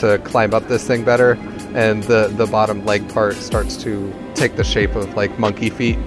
[0.00, 1.32] to climb up this thing better.
[1.74, 5.98] And the the bottom leg part starts to take the shape of like monkey feet.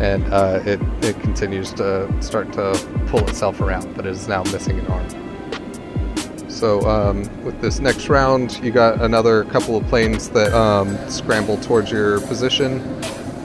[0.00, 4.42] And uh, it, it continues to start to pull itself around but it is now
[4.44, 6.50] missing an arm.
[6.50, 11.56] So um, with this next round you got another couple of planes that um, scramble
[11.56, 12.80] towards your position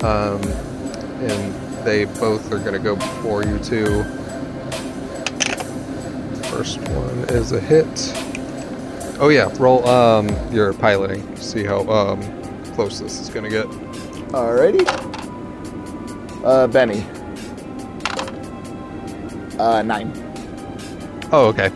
[0.04, 0.42] um,
[1.22, 4.04] and they both are going to go before you two
[6.52, 7.88] first one is a hit
[9.22, 11.36] Oh yeah, roll um your piloting.
[11.38, 12.20] See how um
[12.74, 13.68] close this is gonna get.
[14.34, 14.84] Alrighty.
[16.44, 17.06] Uh, Benny.
[19.60, 20.12] Uh, nine.
[21.32, 21.68] Oh okay.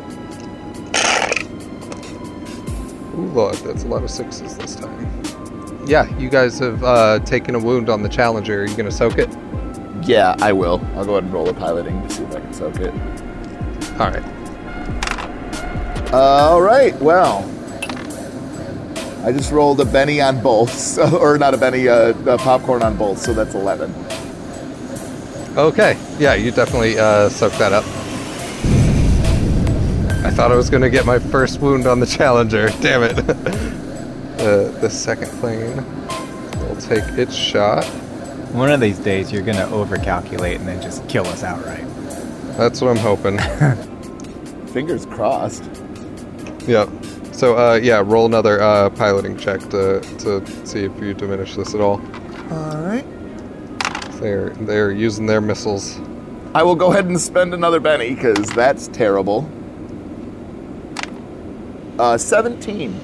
[3.16, 5.05] Ooh lord, that's a lot of sixes this time.
[5.88, 8.62] Yeah, you guys have uh, taken a wound on the Challenger.
[8.64, 9.30] Are you gonna soak it?
[10.02, 10.82] Yeah, I will.
[10.96, 12.94] I'll go ahead and roll a piloting to see if I can soak it.
[14.00, 14.24] All right.
[16.14, 16.96] All right.
[17.02, 17.50] Well,
[19.24, 22.82] I just rolled a Benny on both, so, or not a Benny, uh, a popcorn
[22.82, 23.94] on both, so that's eleven.
[25.56, 25.98] Okay.
[26.18, 27.86] Yeah, you definitely uh, soak that up.
[30.26, 32.70] I thought I was gonna get my first wound on the Challenger.
[32.82, 33.16] Damn it.
[34.46, 35.78] uh, the second plane
[36.68, 37.84] will take its shot.
[38.54, 41.86] One of these days, you're gonna overcalculate and then just kill us outright.
[42.58, 43.38] That's what I'm hoping.
[44.68, 45.64] Fingers crossed.
[46.68, 46.90] Yep.
[47.32, 51.74] So uh, yeah, roll another uh, piloting check to to see if you diminish this
[51.74, 52.00] at all.
[52.52, 53.06] All right.
[54.22, 56.00] They're they're using their missiles.
[56.54, 59.50] I will go ahead and spend another Benny because that's terrible.
[62.00, 63.00] Uh, 17.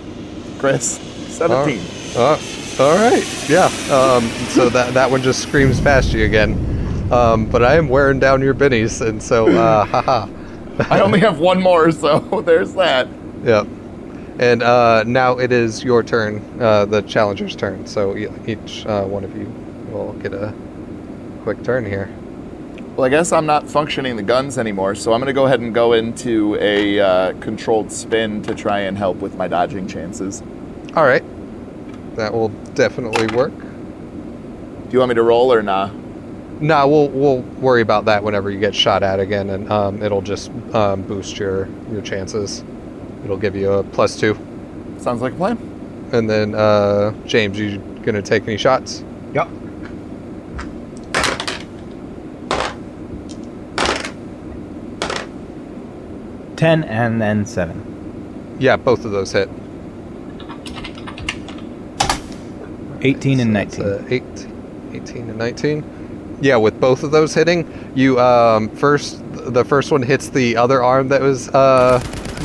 [0.60, 1.00] Chris,
[1.32, 1.82] 17.
[2.16, 2.40] Uh,
[2.80, 3.50] all right.
[3.50, 3.66] Yeah.
[3.92, 7.12] Um, so that that one just screams past you again.
[7.12, 10.28] Um, but I am wearing down your bennies, and so uh, haha.
[10.90, 13.08] I only have one more, so there's that.
[13.44, 13.68] Yep.
[14.40, 17.86] And uh, now it is your turn, uh, the challenger's turn.
[17.86, 18.16] So
[18.48, 19.46] each uh, one of you
[19.92, 20.54] will get a
[21.44, 22.10] quick turn here.
[22.96, 25.60] Well, I guess I'm not functioning the guns anymore, so I'm going to go ahead
[25.60, 30.42] and go into a uh, controlled spin to try and help with my dodging chances.
[30.96, 31.24] All right.
[32.16, 33.58] That will definitely work.
[33.58, 35.90] Do you want me to roll or nah?
[36.60, 40.22] Nah, we'll we'll worry about that whenever you get shot at again, and um, it'll
[40.22, 42.64] just um, boost your your chances.
[43.24, 44.38] It'll give you a plus two,
[45.00, 45.58] Sounds like a plan.
[46.12, 49.04] and then uh, James, you gonna take any shots?
[49.34, 49.48] Yep.
[56.56, 58.56] Ten and then seven.
[58.60, 59.50] Yeah, both of those hit.
[63.02, 63.86] 18 and 19.
[63.86, 64.24] uh, eight,
[64.94, 66.38] 18 and 19.
[66.42, 70.84] Yeah, with both of those hitting, you um, first the first one hits the other
[70.84, 72.00] arm that was uh,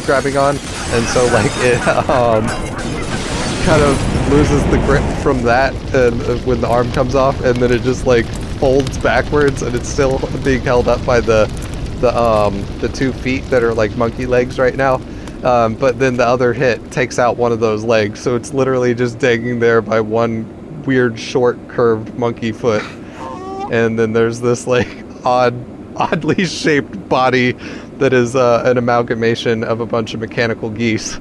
[0.04, 1.80] grabbing on, and so like it
[2.10, 2.46] um,
[3.64, 7.56] kind of loses the grip from that, and uh, when the arm comes off, and
[7.56, 8.26] then it just like
[8.58, 11.46] folds backwards, and it's still being held up by the
[12.00, 15.00] the um, the two feet that are like monkey legs right now.
[15.44, 18.94] Um, but then the other hit takes out one of those legs, so it's literally
[18.94, 22.82] just dangling there by one weird, short, curved monkey foot.
[23.70, 24.88] And then there's this like
[25.24, 25.54] odd,
[25.96, 27.52] oddly shaped body
[27.98, 31.18] that is uh, an amalgamation of a bunch of mechanical geese.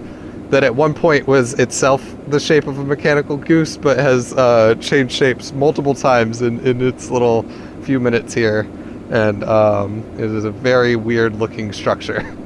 [0.49, 4.75] That at one point was itself the shape of a mechanical goose, but has uh,
[4.75, 7.43] changed shapes multiple times in, in its little
[7.81, 8.67] few minutes here.
[9.09, 12.23] And um, it is a very weird looking structure.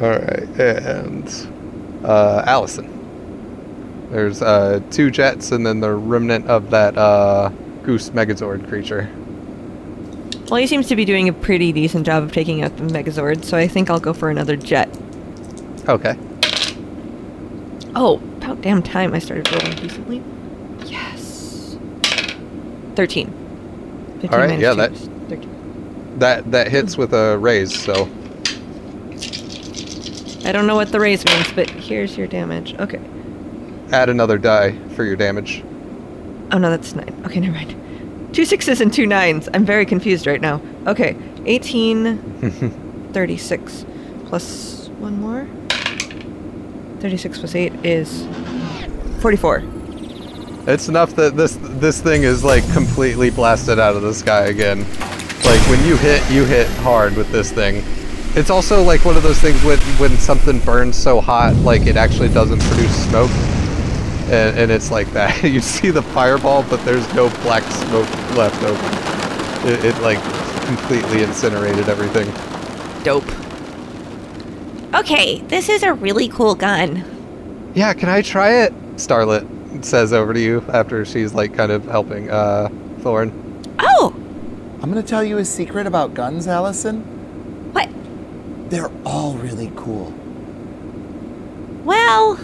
[0.00, 2.92] All right, and uh, Allison.
[4.10, 7.48] There's uh, two jets, and then the remnant of that uh,
[7.82, 9.10] goose Megazord creature.
[10.50, 13.44] Well, he seems to be doing a pretty decent job of taking out the Megazord,
[13.44, 14.88] so I think I'll go for another jet.
[15.88, 16.16] Okay.
[17.94, 20.22] Oh, about damn time I started rolling decently.
[20.84, 21.76] Yes.
[22.94, 23.32] 13.
[24.20, 26.18] 15 All right, yeah, that- is 13.
[26.18, 28.08] That that hits with a raise, so
[30.46, 32.74] I don't know what the raise means, but here's your damage.
[32.78, 33.00] Okay.
[33.92, 35.62] add another die for your damage.
[36.52, 37.22] Oh no, that's nine.
[37.26, 38.34] Okay, never mind.
[38.34, 39.48] Two sixes and two nines.
[39.54, 40.60] I'm very confused right now.
[40.86, 41.16] Okay,
[41.46, 43.86] 18, 36,
[44.26, 45.46] plus one more.
[47.00, 48.26] 36 plus 8 is
[49.20, 49.62] 44.
[50.68, 54.80] It's enough that this this thing is like completely blasted out of the sky again.
[55.44, 57.84] Like when you hit, you hit hard with this thing.
[58.36, 61.96] It's also like one of those things when when something burns so hot, like it
[61.96, 63.30] actually doesn't produce smoke,
[64.30, 65.42] and, and it's like that.
[65.44, 69.66] you see the fireball, but there's no black smoke left over.
[69.66, 70.22] It, it like
[70.66, 72.26] completely incinerated everything.
[73.04, 73.24] Dope.
[74.94, 77.72] Okay, this is a really cool gun.
[77.74, 78.74] Yeah, can I try it?
[78.96, 82.68] Starlet says over to you after she's like kind of helping uh,
[83.00, 83.32] Thorn.
[83.78, 84.14] Oh,
[84.82, 87.15] I'm going to tell you a secret about guns, Allison.
[88.68, 90.12] They're all really cool.
[91.84, 92.36] Well,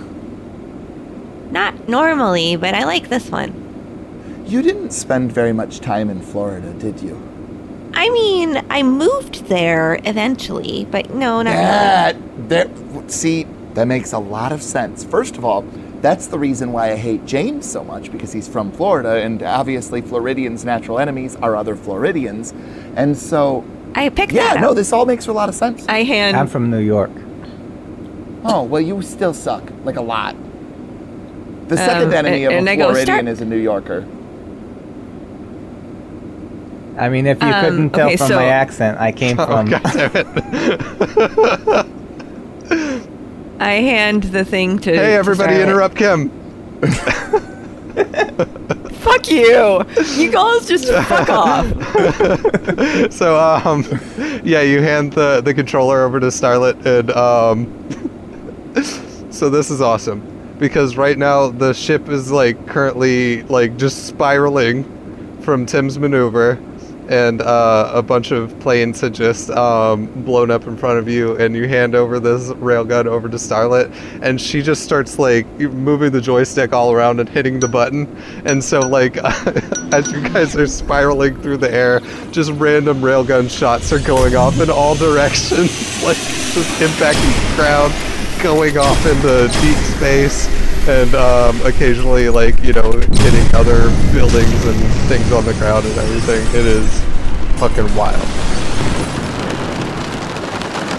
[1.51, 4.45] not normally, but I like this one.
[4.47, 7.21] You didn't spend very much time in Florida, did you?
[7.95, 12.49] I mean, I moved there eventually, but no, not really.
[12.49, 15.05] That, that, see, that makes a lot of sense.
[15.05, 15.63] First of all,
[16.01, 20.01] that's the reason why I hate James so much because he's from Florida, and obviously
[20.01, 22.53] Floridians' natural enemies are other Floridians,
[22.97, 23.65] and so
[23.95, 25.85] I picked yeah, that Yeah, no, this all makes a lot of sense.
[25.89, 26.37] I hand.
[26.37, 27.11] I'm from New York.
[28.45, 30.35] Oh well, you still suck like a lot.
[31.69, 33.57] The second Um, enemy and- of and a I go, Floridian "Start-" is a New
[33.57, 34.05] Yorker.
[36.99, 39.47] I mean, if you Um, couldn't tell okay, from so- my accent, I came Oh
[39.47, 39.67] from.
[39.71, 40.27] god damn it!
[43.61, 44.93] I hand the thing to.
[44.93, 45.63] hey everybody, Starlet.
[45.63, 46.31] interrupt Kim.
[49.03, 49.85] Fuck you!
[50.17, 51.67] You guys just fuck off.
[53.13, 53.85] so um
[54.45, 57.67] yeah you hand the the controller over to starlet and um
[59.33, 60.21] so this is awesome
[60.59, 64.85] because right now the ship is like currently like just spiraling
[65.43, 66.59] from tim's maneuver
[67.09, 71.37] and uh, a bunch of planes had just um, blown up in front of you,
[71.37, 73.93] and you hand over this railgun over to Starlet,
[74.23, 78.07] and she just starts like moving the joystick all around and hitting the button,
[78.45, 79.17] and so like
[79.93, 82.01] as you guys are spiraling through the air,
[82.31, 87.93] just random railgun shots are going off in all directions, like just impacting the ground,
[88.43, 94.79] going off into deep space and um, occasionally like you know hitting other buildings and
[95.09, 96.45] things on the ground and everything.
[96.59, 97.01] It is
[97.61, 98.21] fucking wild.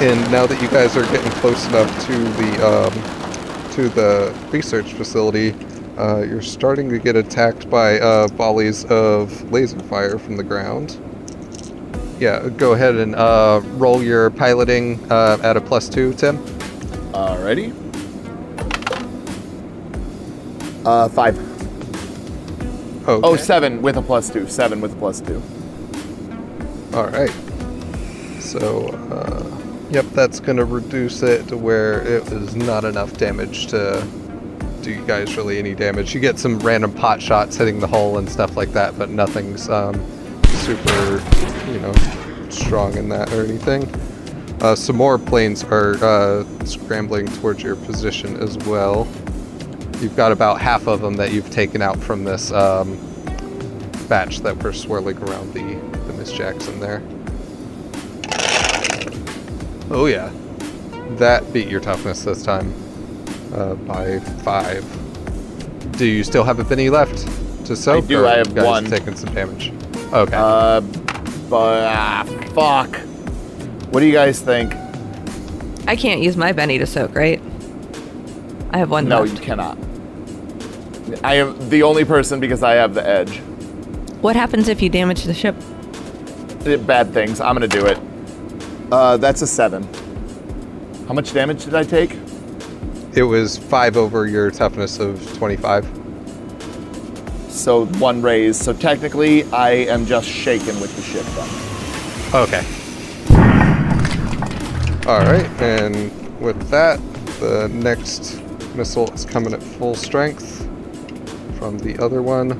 [0.01, 4.93] And now that you guys are getting close enough to the um, to the research
[4.93, 5.53] facility,
[5.97, 10.97] uh, you're starting to get attacked by uh, volleys of laser fire from the ground.
[12.19, 16.38] Yeah, go ahead and uh, roll your piloting uh, at a plus two, Tim.
[17.13, 17.82] Alrighty.
[20.86, 21.38] Uh, five.
[23.07, 23.27] Okay.
[23.27, 24.47] Oh, seven with a plus two.
[24.47, 25.41] Seven with a plus two.
[26.93, 27.31] All right.
[28.39, 33.67] So, uh, yep, that's going to reduce it to where it is not enough damage
[33.67, 34.05] to
[34.84, 36.13] do you guys really any damage.
[36.13, 39.69] You get some random pot shots hitting the hull and stuff like that, but nothing's
[39.69, 39.95] um,
[40.45, 41.23] super,
[41.71, 41.93] you know,
[42.49, 43.89] strong in that or anything.
[44.61, 49.07] Uh, some more planes are uh, scrambling towards your position as well.
[50.01, 52.97] You've got about half of them that you've taken out from this um,
[54.09, 55.61] batch that were swirling around the,
[56.07, 57.01] the Miss Jackson there.
[59.89, 60.31] Oh yeah,
[61.17, 62.73] that beat your toughness this time
[63.53, 64.83] uh, by five.
[65.97, 67.27] Do you still have a Benny left
[67.67, 68.03] to soak?
[68.03, 68.85] I do, or I you have guys one.
[68.85, 69.71] Taking some damage.
[70.11, 70.35] Okay.
[70.35, 70.81] Uh,
[71.49, 72.23] but ah,
[72.53, 72.95] fuck.
[73.93, 74.73] What do you guys think?
[75.87, 77.41] I can't use my Benny to soak, right?
[78.74, 79.34] I have one No, left.
[79.36, 79.78] you cannot.
[81.24, 83.38] I am the only person because I have the edge.
[84.21, 85.55] What happens if you damage the ship?
[86.65, 87.39] Uh, Bad things.
[87.39, 87.99] I'm gonna do it.
[88.91, 89.88] Uh, that's a seven.
[91.07, 92.17] How much damage did I take?
[93.15, 95.86] it was five over your toughness of 25.
[97.47, 98.59] So one raise.
[98.59, 101.47] So technically, I am just shaken with the ship then.
[102.34, 102.65] Okay.
[105.05, 106.11] All right, and
[106.41, 106.99] with that,
[107.39, 108.41] the next
[108.76, 110.59] missile is coming at full strength
[111.57, 112.59] from the other one.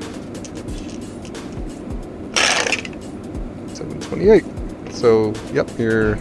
[3.74, 4.44] 728.
[4.92, 6.16] So, yep, you're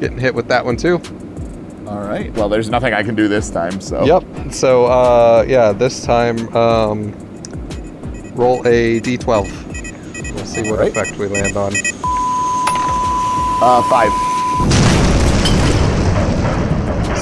[0.00, 1.00] getting hit with that one too.
[1.86, 2.32] All right.
[2.34, 3.80] Well, there's nothing I can do this time.
[3.80, 4.04] So.
[4.04, 4.52] Yep.
[4.52, 7.12] So, uh, yeah, this time, um,
[8.34, 10.34] roll a d12.
[10.34, 10.90] We'll see what Alright.
[10.90, 11.72] effect we land on.
[13.62, 14.25] Uh, five.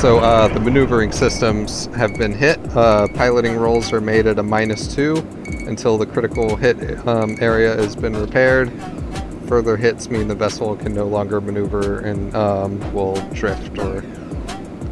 [0.05, 2.59] So uh, the maneuvering systems have been hit.
[2.77, 5.17] Uh, piloting rolls are made at a minus two
[5.67, 6.77] until the critical hit
[7.09, 8.71] um, area has been repaired.
[9.47, 14.03] Further hits mean the vessel can no longer maneuver and um, will drift or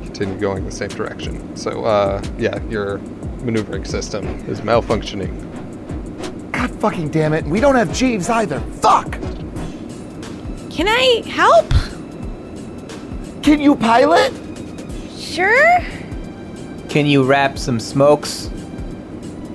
[0.03, 1.57] continue going the same direction.
[1.57, 2.97] So uh, yeah, your
[3.45, 6.53] maneuvering system is malfunctioning.
[6.53, 7.45] God fucking damn it.
[7.45, 8.61] We don't have Jeeves either.
[8.61, 9.13] Fuck.
[10.71, 11.71] Can I help?
[13.43, 14.33] Can you pilot?
[15.33, 15.81] Sure.
[16.91, 18.49] Can you wrap some smokes?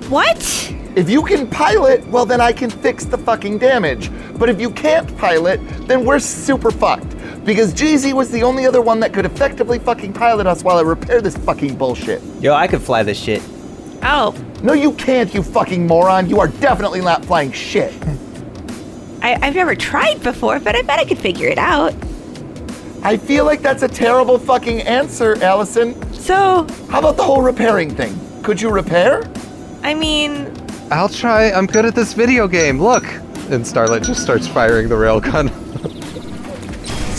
[0.08, 0.74] What?
[0.96, 4.10] If you can pilot, well, then I can fix the fucking damage.
[4.36, 7.14] But if you can't pilot, then we're super fucked.
[7.44, 10.80] Because Jeezy was the only other one that could effectively fucking pilot us while I
[10.82, 12.20] repair this fucking bullshit.
[12.40, 13.40] Yo, I could fly this shit.
[14.02, 16.28] Oh, No, you can't, you fucking moron.
[16.28, 17.92] You are definitely not flying shit.
[19.22, 21.94] I, I've never tried before, but I bet I could figure it out.
[23.02, 25.94] I feel like that's a terrible fucking answer, Allison.
[26.12, 28.18] So, How about the whole repairing thing?
[28.42, 29.22] Could you repair?
[29.82, 30.52] I mean,
[30.90, 31.50] I'll try.
[31.52, 32.80] I'm good at this video game.
[32.80, 33.04] Look.
[33.50, 35.52] And Starlet just starts firing the railgun.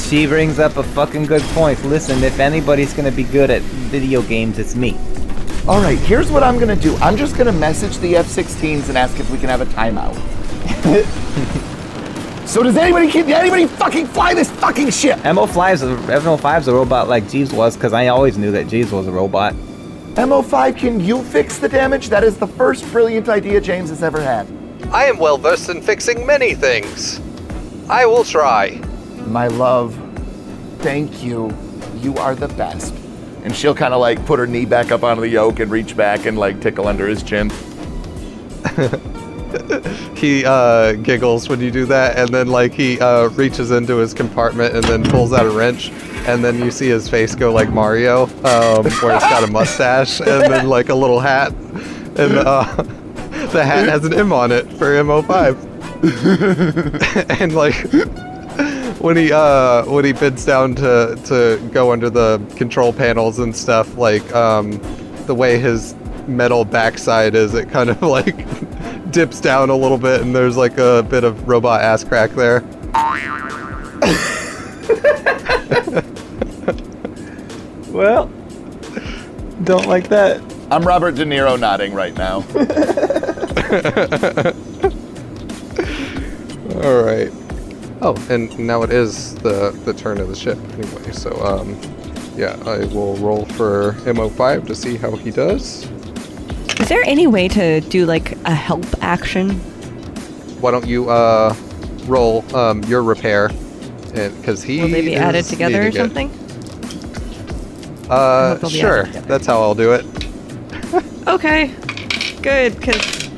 [0.09, 1.85] She brings up a fucking good point.
[1.85, 4.97] Listen, if anybody's gonna be good at video games, it's me.
[5.67, 6.95] All right, here's what I'm gonna do.
[6.95, 10.15] I'm just gonna message the F-16s and ask if we can have a timeout.
[12.49, 15.23] so does anybody can anybody fucking fly this fucking ship?
[15.23, 15.83] Mo flies.
[15.83, 19.11] Mo five's a robot like Jeeves was, because I always knew that Jeeves was a
[19.11, 19.53] robot.
[20.15, 22.09] MO5, can you fix the damage?
[22.09, 24.47] That is the first brilliant idea James has ever had.
[24.91, 27.21] I am well versed in fixing many things.
[27.87, 28.81] I will try.
[29.27, 29.95] My love,
[30.79, 31.55] thank you.
[31.97, 32.95] You are the best.
[33.43, 35.95] And she'll kind of like put her knee back up onto the yoke and reach
[35.95, 37.51] back and like tickle under his chin.
[40.15, 44.13] He uh, giggles when you do that, and then like he uh, reaches into his
[44.13, 45.91] compartment and then pulls out a wrench,
[46.27, 50.19] and then you see his face go like Mario, um, where it's got a mustache
[50.19, 52.63] and then like a little hat, and uh,
[53.53, 55.69] the hat has an M on it for MO5.
[57.41, 57.75] and like
[58.99, 63.55] when he uh when he bends down to to go under the control panels and
[63.55, 64.71] stuff like um
[65.25, 65.95] the way his
[66.27, 68.45] metal backside is it kind of like
[69.11, 72.61] dips down a little bit and there's like a bit of robot ass crack there
[77.91, 78.27] Well,
[79.63, 80.41] don't like that.
[80.71, 82.37] I'm Robert De Niro nodding right now.
[86.83, 87.31] all right
[88.01, 91.79] oh and now it is the the turn of the ship anyway so um
[92.35, 95.87] yeah i will roll for mo5 to see how he does
[96.89, 99.51] Is there any way to do like a help action?
[100.59, 101.55] why don't you uh
[102.07, 103.49] roll um your repair
[104.11, 106.03] because he Will they be added together or needing it.
[106.03, 106.29] something?
[108.09, 110.03] uh sure that's how i'll do it
[111.27, 111.67] Okay,
[112.41, 112.81] good.
[112.81, 113.29] Cause,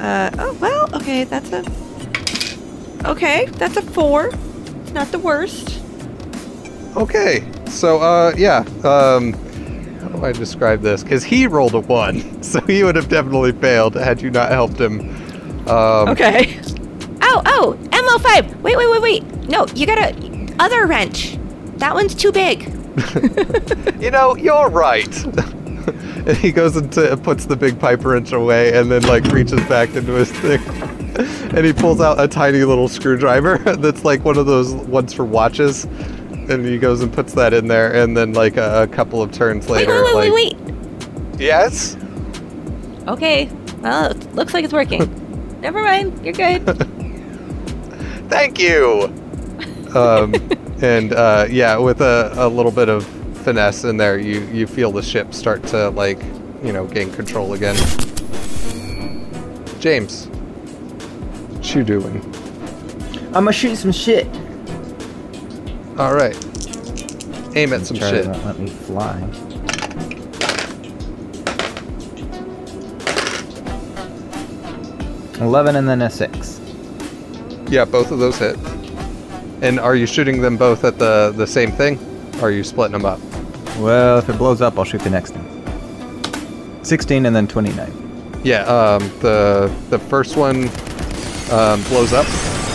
[0.00, 0.92] uh, oh well.
[0.96, 1.64] Okay, that's a.
[3.04, 4.32] Okay, that's a four.
[4.92, 5.80] Not the worst.
[6.96, 9.32] okay so uh yeah um
[10.06, 13.52] how do i describe this because he rolled a one so he would have definitely
[13.52, 15.00] failed had you not helped him
[15.68, 16.60] um Okay.
[17.22, 18.60] Oh, oh, MO5.
[18.60, 19.24] Wait, wait, wait, wait.
[19.48, 21.38] No, you got a other wrench.
[21.78, 22.72] That one's too big.
[24.00, 25.24] You know, you're right.
[26.26, 29.94] and he goes into puts the big pipe wrench away and then like reaches back
[29.94, 30.62] into his thing.
[31.56, 35.24] and he pulls out a tiny little screwdriver that's like one of those ones for
[35.24, 35.86] watches.
[36.48, 39.32] And he goes and puts that in there and then like a, a couple of
[39.32, 41.40] turns Wait, later wait, wait, like wait, wait.
[41.40, 41.96] Yes?
[43.08, 43.50] Okay.
[43.80, 45.58] Well, it looks like it's working.
[45.60, 46.24] Never mind.
[46.24, 46.64] You're good.
[48.28, 49.12] Thank you.
[49.94, 50.34] Um
[50.82, 53.04] and uh yeah, with a, a little bit of
[53.44, 56.20] finesse in there, you you feel the ship start to like,
[56.62, 57.76] you know, gain control again.
[59.80, 62.20] James, what you doing?
[63.34, 64.26] I'ma shoot some shit.
[65.98, 66.36] All right.
[67.56, 68.26] Aim at some shit.
[68.26, 69.18] won't let me fly.
[75.40, 76.60] Eleven and then a six.
[77.68, 78.56] Yeah, both of those hit.
[79.62, 81.98] And are you shooting them both at the the same thing?
[82.36, 83.20] Or are you splitting them up?
[83.78, 86.84] Well, if it blows up, I'll shoot the next one.
[86.84, 88.40] 16 and then 29.
[88.44, 88.62] Yeah.
[88.64, 89.00] Um.
[89.20, 90.68] The the first one
[91.50, 92.26] um, blows up,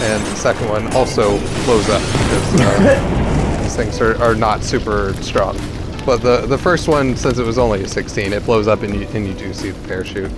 [0.01, 5.13] and the second one also blows up because uh, these things are, are not super
[5.21, 5.55] strong.
[6.05, 8.95] But the the first one, since it was only a 16, it blows up and
[8.95, 10.31] you and you do see the parachute.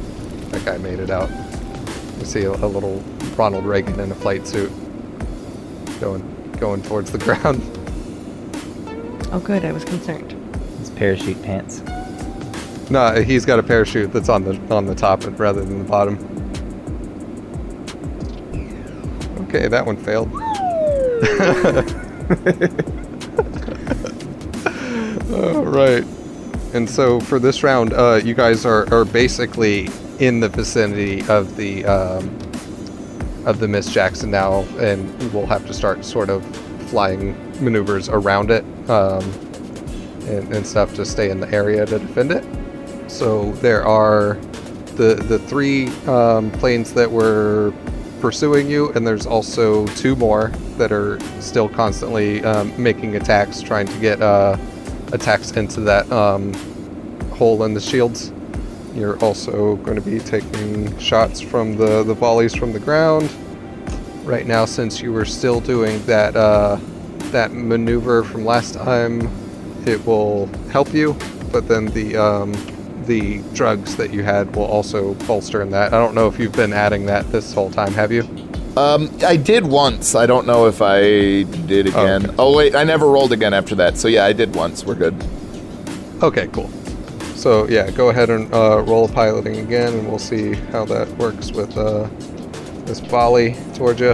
[0.51, 1.29] That guy made it out.
[2.19, 2.99] You see a, a little
[3.37, 4.71] Ronald Reagan in a flight suit
[5.99, 6.23] going
[6.59, 7.61] going towards the ground.
[9.31, 9.63] Oh, good.
[9.63, 10.35] I was concerned.
[10.81, 11.81] It's parachute pants.
[12.89, 16.17] No, he's got a parachute that's on the on the top rather than the bottom.
[19.53, 20.33] Okay, that one failed.
[25.31, 26.03] All right.
[26.73, 31.55] And so for this round, uh, you guys are, are basically in the vicinity of
[31.55, 32.29] the um,
[33.45, 36.43] of the Miss Jackson now, and we'll have to start sort of
[36.87, 39.23] flying maneuvers around it um,
[40.25, 42.43] and, and stuff to stay in the area to defend it.
[43.07, 44.33] So there are
[44.95, 47.71] the the three um, planes that were
[48.23, 50.47] pursuing you, and there's also two more
[50.77, 54.55] that are still constantly um, making attacks, trying to get uh,
[55.11, 56.53] attacks into that um,
[57.31, 58.31] hole in the shields.
[58.93, 63.29] You're also going to be taking shots from the the volleys from the ground.
[64.23, 66.77] Right now, since you were still doing that uh,
[67.33, 69.27] that maneuver from last time,
[69.85, 71.17] it will help you.
[71.51, 72.53] But then the um,
[73.05, 75.93] the drugs that you had will also bolster in that.
[75.93, 78.23] I don't know if you've been adding that this whole time, have you?
[78.75, 80.15] Um, I did once.
[80.15, 82.25] I don't know if I did again.
[82.25, 82.35] okay.
[82.39, 83.97] Oh wait, I never rolled again after that.
[83.97, 84.83] So yeah, I did once.
[84.83, 85.15] We're good.
[86.23, 86.69] Okay, cool.
[87.35, 91.51] So yeah, go ahead and uh, roll piloting again, and we'll see how that works
[91.51, 92.07] with uh,
[92.85, 94.13] this volley towards you.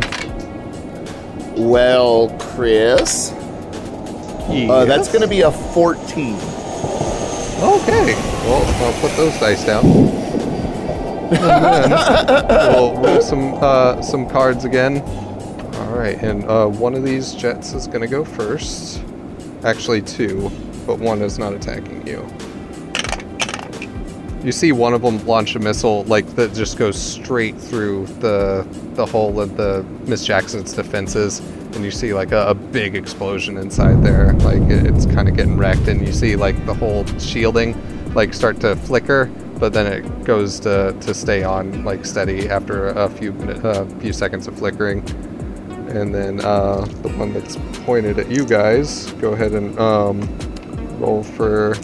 [1.56, 6.36] Well, Chris, uh, that's going to be a 14.
[7.62, 8.39] Okay.
[8.50, 9.86] Well, I'll put those dice down.
[11.32, 15.02] And then we'll roll some uh, some cards again.
[15.76, 19.04] All right, and uh, one of these jets is going to go first.
[19.64, 20.50] Actually, two,
[20.88, 22.26] but one is not attacking you.
[24.44, 28.66] You see one of them launch a missile like that just goes straight through the
[28.94, 31.40] the hole of the Miss Jackson's defenses,
[31.76, 34.34] and you see like a, a big explosion inside there.
[34.34, 37.76] Like it- it's kind of getting wrecked, and you see like the whole shielding
[38.14, 39.26] like start to flicker,
[39.60, 44.14] but then it goes to, to stay on like steady after a few uh, few
[44.14, 45.00] seconds of flickering.
[45.90, 50.22] And then uh, the one that's pointed at you guys, go ahead and um,
[51.00, 51.76] roll for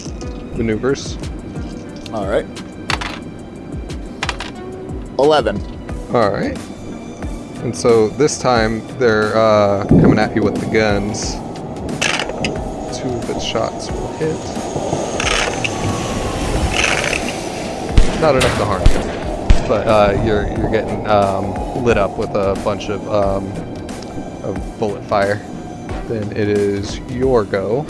[0.55, 1.17] maneuvers.
[2.13, 2.45] All right.
[5.17, 5.61] 11.
[6.13, 6.57] All right.
[7.63, 11.33] And so this time they're uh, coming at you with the guns.
[12.99, 15.04] Two of its shots will hit.
[18.21, 22.59] Not enough to harm you, but uh, you're you're getting um, lit up with a
[22.63, 23.45] bunch of um,
[24.43, 25.35] of bullet fire.
[26.07, 27.85] Then it is your go.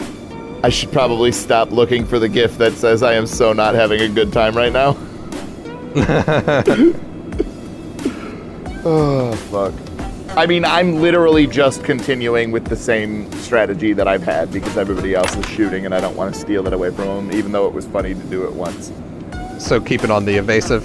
[0.64, 4.02] I should probably stop looking for the gift that says I am so not having
[4.02, 4.98] a good time right now.
[8.84, 9.74] oh, fuck.
[10.38, 15.14] I mean, I'm literally just continuing with the same strategy that I've had because everybody
[15.14, 17.68] else is shooting and I don't want to steal it away from them, even though
[17.68, 18.92] it was funny to do it once.
[19.60, 20.84] So keep it on the evasive.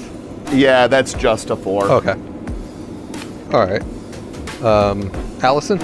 [0.53, 1.91] Yeah, that's just a four.
[1.91, 2.15] Okay.
[3.53, 3.83] All right.
[4.63, 5.11] Um,
[5.43, 5.81] Allison,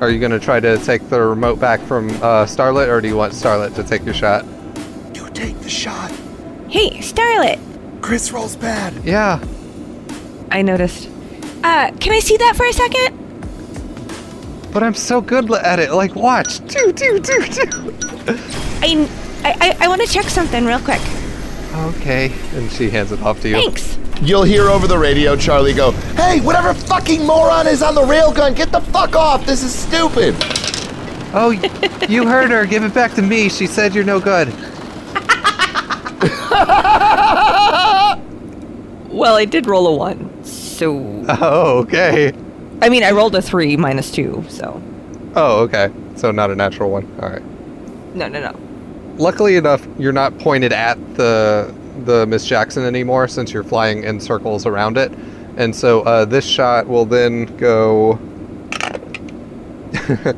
[0.00, 3.08] are you going to try to take the remote back from uh, Starlet, or do
[3.08, 4.44] you want Starlet to take your shot?
[5.14, 6.10] You take the shot.
[6.68, 7.58] Hey, Starlet.
[8.02, 8.92] Chris rolls bad.
[9.04, 9.44] Yeah.
[10.50, 11.08] I noticed.
[11.62, 13.18] Uh, can I see that for a second?
[14.72, 15.92] But I'm so good at it.
[15.92, 16.58] Like, watch.
[16.66, 17.94] Do, do, do, do.
[18.82, 19.06] I,
[19.44, 21.00] I, I want to check something real quick.
[21.74, 22.32] Okay.
[22.54, 23.54] And she hands it off to you.
[23.56, 23.98] Thanks.
[24.20, 28.54] You'll hear over the radio Charlie go, Hey, whatever fucking moron is on the railgun,
[28.54, 29.44] get the fuck off.
[29.46, 30.34] This is stupid.
[31.34, 31.50] Oh,
[32.08, 32.66] you heard her.
[32.66, 33.48] Give it back to me.
[33.48, 34.48] She said you're no good.
[39.12, 40.96] Well, I did roll a one, so
[41.28, 42.32] Oh, okay.
[42.80, 44.82] I mean, I rolled a three minus two, so
[45.36, 45.90] Oh, okay.
[46.16, 47.04] So not a natural one.
[47.20, 47.42] All right.
[48.14, 48.56] no, no, no.
[49.16, 54.18] Luckily enough, you're not pointed at the the Miss Jackson anymore since you're flying in
[54.18, 55.12] circles around it,
[55.56, 58.18] and so uh, this shot will then go.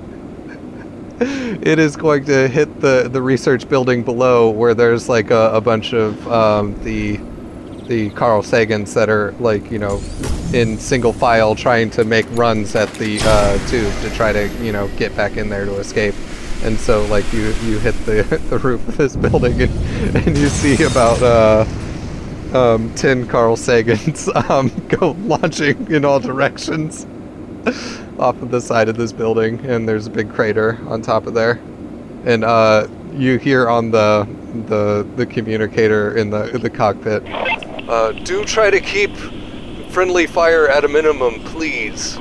[1.20, 5.60] it is going to hit the the research building below, where there's like a, a
[5.60, 7.20] bunch of um, the
[7.86, 10.00] the Carl Sagans that are like you know
[10.52, 14.72] in single file trying to make runs at the uh, tube to try to you
[14.72, 16.14] know get back in there to escape
[16.64, 20.48] and so like you you hit the the roof of this building and, and you
[20.48, 21.64] see about uh
[22.56, 27.06] um 10 Carl Sagans um go launching in all directions
[28.18, 29.58] off of the side of this building.
[29.66, 31.60] And there's a big crater on top of there.
[32.24, 34.26] And uh you hear on the
[34.66, 37.22] the the communicator in the in the cockpit
[37.88, 39.14] uh do try to keep
[39.90, 42.18] friendly fire at a minimum please.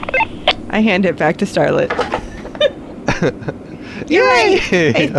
[0.70, 1.92] I hand it back to Starlet.
[4.08, 5.14] Yay!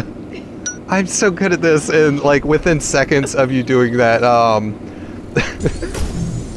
[0.88, 4.74] I'm so good at this, and like within seconds of you doing that, um,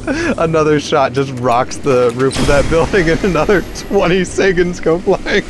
[0.38, 5.44] another shot just rocks the roof of that building, and another 20 seconds go flying.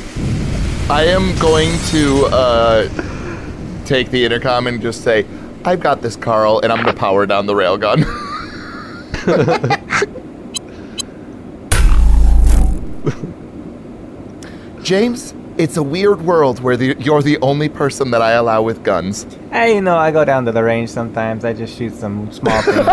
[0.90, 5.26] I am going to uh, take the intercom and just say,
[5.64, 8.04] I've got this, Carl, and I'm going to power down the railgun.
[14.82, 18.84] James, it's a weird world where the, you're the only person that I allow with
[18.84, 19.26] guns.
[19.50, 21.44] Hey, you know, I go down to the range sometimes.
[21.44, 22.86] I just shoot some small things.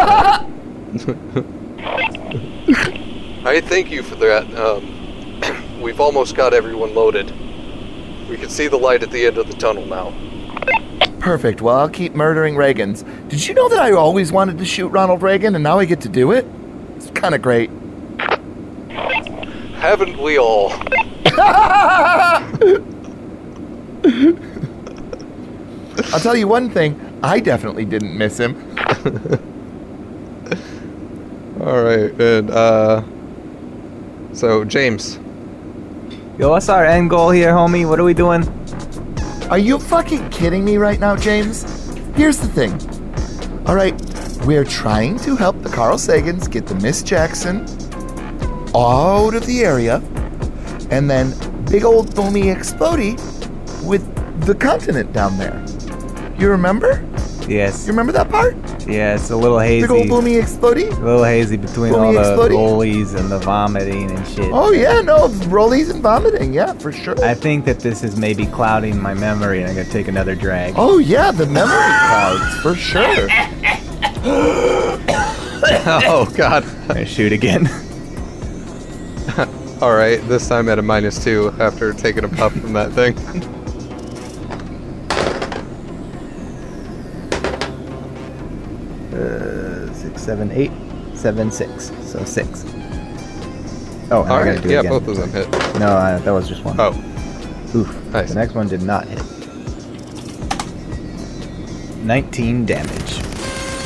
[3.46, 4.52] I thank you for that.
[4.56, 7.30] Um, we've almost got everyone loaded.
[8.28, 10.12] We can see the light at the end of the tunnel now.
[11.20, 11.62] Perfect.
[11.62, 13.04] Well, I'll keep murdering Reagans.
[13.30, 16.02] Did you know that I always wanted to shoot Ronald Reagan and now I get
[16.02, 16.48] to do it?
[16.96, 17.70] It's kind of great.
[19.76, 20.74] Haven't we all?
[26.14, 28.56] I'll tell you one thing I definitely didn't miss him.
[31.62, 33.02] All right, and uh,
[34.34, 35.18] so James,
[36.38, 37.88] Yo, what's our end goal here, homie?
[37.88, 38.44] What are we doing?
[39.50, 41.64] Are you fucking kidding me right now, James?
[42.16, 42.74] Here's the thing.
[43.66, 43.96] All right,
[44.46, 47.62] we're trying to help the Carl Sagans get the Miss Jackson
[48.76, 50.00] out of the area,
[50.92, 51.32] and then
[51.66, 53.14] big old boomy explody
[53.84, 54.04] with
[54.46, 55.64] the continent down there.
[56.38, 57.04] You remember?
[57.48, 57.86] Yes.
[57.86, 58.56] You remember that part?
[58.88, 59.88] Yeah, it's a little hazy.
[59.88, 60.92] Big old boomy explodey?
[60.92, 62.58] A little hazy between Boomy all the exploding?
[62.58, 64.52] rollies and the vomiting and shit.
[64.52, 67.16] Oh yeah, no, rollies and vomiting, yeah, for sure.
[67.24, 70.74] I think that this is maybe clouding my memory and I'm gonna take another drag.
[70.78, 73.28] Oh yeah, the memory clouds, for sure.
[76.08, 76.64] oh God!
[76.64, 77.70] I'm gonna shoot again.
[79.82, 83.16] All right, this time at a minus two after taking a puff from that thing.
[89.14, 90.72] Uh, six, seven, eight,
[91.14, 91.92] seven, six.
[92.04, 92.66] So six.
[92.66, 94.62] Oh, and All I gotta right.
[94.62, 94.92] do it Yeah, again.
[94.92, 95.50] both of them hit.
[95.80, 96.76] No, uh, that was just one.
[96.80, 96.92] Oh,
[97.76, 98.06] Oof.
[98.12, 98.30] Nice.
[98.30, 99.22] The next one did not hit.
[102.06, 103.20] 19 damage.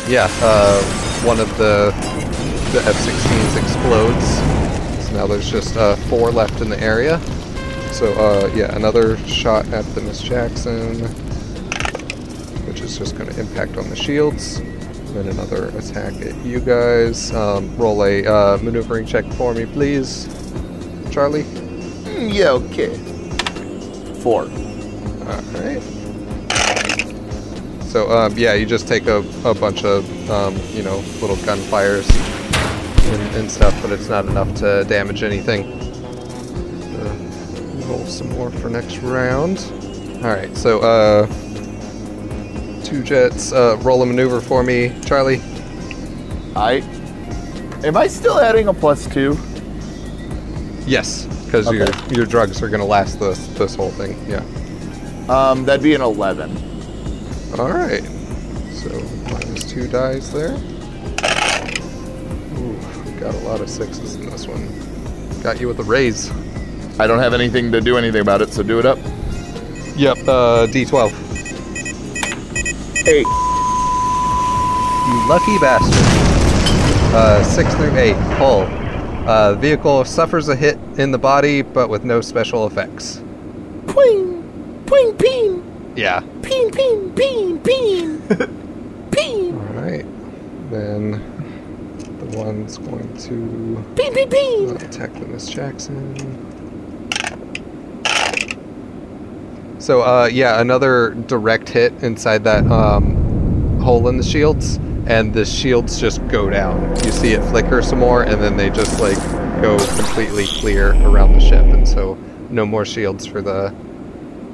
[0.10, 0.28] yeah.
[0.42, 0.82] Uh,
[1.26, 1.92] one of the
[2.74, 4.39] the F-16s explodes.
[5.14, 7.20] Now there's just uh, four left in the area.
[7.92, 11.00] So uh, yeah, another shot at the Miss Jackson,
[12.68, 14.62] which is just going to impact on the shields.
[15.14, 17.34] Then another attack at you guys.
[17.34, 20.28] Um, roll a uh, maneuvering check for me, please,
[21.10, 21.44] Charlie.
[21.44, 22.96] Mm, yeah, okay.
[24.22, 24.44] Four.
[24.44, 25.82] All right.
[27.86, 32.08] So um, yeah, you just take a, a bunch of um, you know little gunfires
[33.06, 35.64] and, and stuff, but it's not enough to damage anything.
[36.96, 39.60] Uh, roll some more for next round.
[40.24, 41.26] All right, so uh,
[42.84, 43.52] two jets.
[43.52, 45.42] Uh, roll a maneuver for me, Charlie.
[46.56, 46.84] I.
[47.84, 49.38] Am I still adding a plus two?
[50.86, 51.78] Yes, because Okay.
[51.78, 51.88] your
[52.18, 54.18] your drugs are gonna last this this whole thing.
[54.28, 54.44] Yeah.
[55.30, 56.52] Um, that'd be an eleven.
[57.58, 58.04] All right.
[58.74, 58.90] So
[59.32, 60.58] minus two dies there.
[63.50, 65.42] Ooh, got lot of sixes in this one.
[65.42, 66.30] Got you with a raise.
[67.00, 68.98] I don't have anything to do anything about it, so do it up.
[69.96, 70.18] Yep.
[70.28, 71.12] Uh, D12.
[73.08, 73.26] Eight.
[75.08, 76.06] You lucky bastard.
[77.16, 78.16] Uh, six through eight.
[78.38, 78.62] Hull.
[79.28, 83.22] Uh, vehicle suffers a hit in the body, but with no special effects.
[83.88, 86.22] Ping, ping, ping, Yeah.
[86.42, 88.20] ping, ping, ping, ping,
[89.12, 90.06] ping, All right.
[90.72, 91.39] Then the
[92.36, 94.76] one's going to ping, ping, ping.
[94.82, 96.16] attack the Miss Jackson.
[99.80, 104.76] So, uh, yeah, another direct hit inside that um, hole in the shields,
[105.08, 106.96] and the shields just go down.
[107.04, 109.18] You see it flicker some more, and then they just like
[109.62, 112.16] go completely clear around the ship, and so
[112.50, 113.74] no more shields for the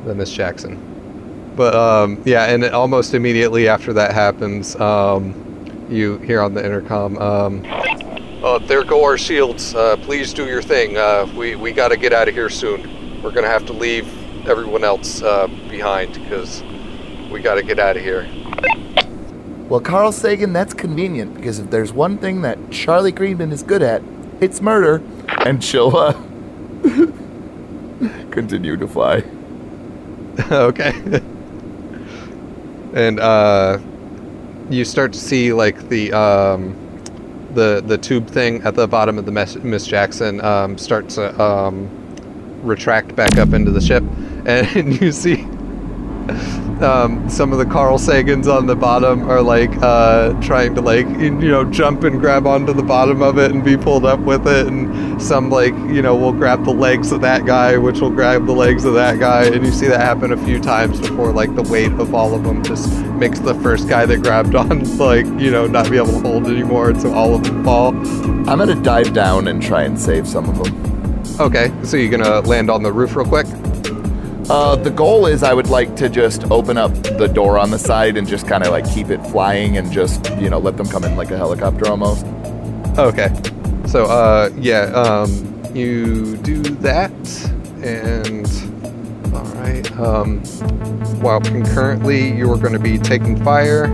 [0.06, 0.80] the Miss Jackson.
[1.56, 5.34] But um, yeah, and almost immediately after that happens, um,
[5.90, 7.64] you hear on the intercom, um,
[8.44, 9.74] uh, there go our shields.
[9.74, 10.98] Uh, please do your thing.
[10.98, 13.24] Uh, we we got to get out of here soon.
[13.24, 14.08] We're gonna have to leave
[14.48, 16.62] everyone else uh, behind because
[17.32, 18.30] we got to get out of here.
[19.68, 23.82] Well, Carl Sagan, that's convenient because if there's one thing that Charlie Greenman is good
[23.82, 24.04] at,
[24.40, 25.02] it's murder.
[25.44, 26.14] And she'll uh,
[28.32, 29.24] continue to fly.
[30.52, 30.94] okay.
[32.94, 33.80] and uh,
[34.70, 36.76] you start to see like the um,
[37.54, 41.90] the the tube thing at the bottom of the Miss, Jackson um, start to um,
[42.64, 44.04] retract back up into the ship,
[44.46, 45.46] and you see
[46.82, 51.08] um, some of the Carl Sagans on the bottom are like uh, trying to like
[51.08, 54.48] you know jump and grab onto the bottom of it and be pulled up with
[54.48, 58.10] it, and some like you know will grab the legs of that guy, which will
[58.10, 61.32] grab the legs of that guy, and you see that happen a few times before
[61.32, 64.98] like the weight of all of them just makes the first guy that grabbed on
[64.98, 67.96] like you know not be able to hold anymore, and so all of them fall.
[68.50, 71.40] I'm gonna dive down and try and save some of them.
[71.40, 73.48] Okay, so you're gonna land on the roof real quick.
[74.48, 77.80] Uh, the goal is I would like to just open up the door on the
[77.80, 80.88] side and just kind of like keep it flying and just, you know, let them
[80.88, 82.26] come in like a helicopter almost.
[82.98, 83.34] Okay.
[83.88, 87.12] So, uh, yeah, um, you do that,
[87.84, 88.46] and
[89.34, 89.92] all right.
[90.00, 90.40] Um,
[91.22, 93.86] while concurrently you are going to be taking fire,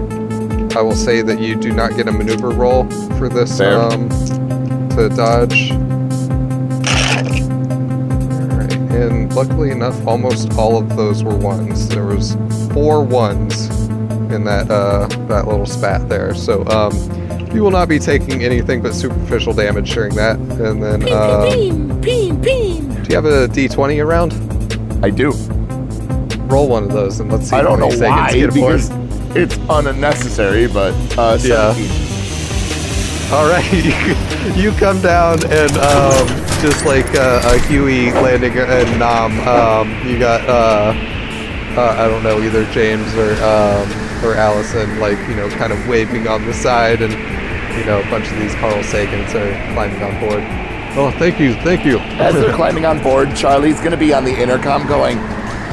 [0.77, 4.09] I will say that you do not get a maneuver roll for this um,
[4.91, 5.71] to dodge.
[9.35, 11.87] Luckily enough, almost all of those were ones.
[11.89, 12.35] There was
[12.73, 13.69] four ones
[14.31, 16.33] in that uh, that little spat there.
[16.35, 16.65] So.
[16.67, 16.93] Um,
[17.53, 20.37] you will not be taking anything but superficial damage during that.
[20.37, 24.31] And then, um, do you have a d20 around?
[25.03, 25.31] I do.
[26.47, 28.53] Roll one of those and let's see I don't know why get aboard.
[28.53, 28.89] because
[29.35, 31.75] it's unnecessary, but uh, Yeah.
[33.33, 33.71] All right,
[34.57, 40.19] you come down and um, just like uh, a Huey landing and Nom, um, you
[40.19, 40.93] got uh,
[41.75, 43.89] uh, I don't know either James or um,
[44.23, 47.13] or Allison like you know kind of waving on the side and
[47.75, 50.43] you know a bunch of these Carl Sagans are climbing on board.
[50.93, 51.97] Oh, thank you, thank you.
[52.21, 55.17] As they're climbing on board, Charlie's gonna be on the intercom going,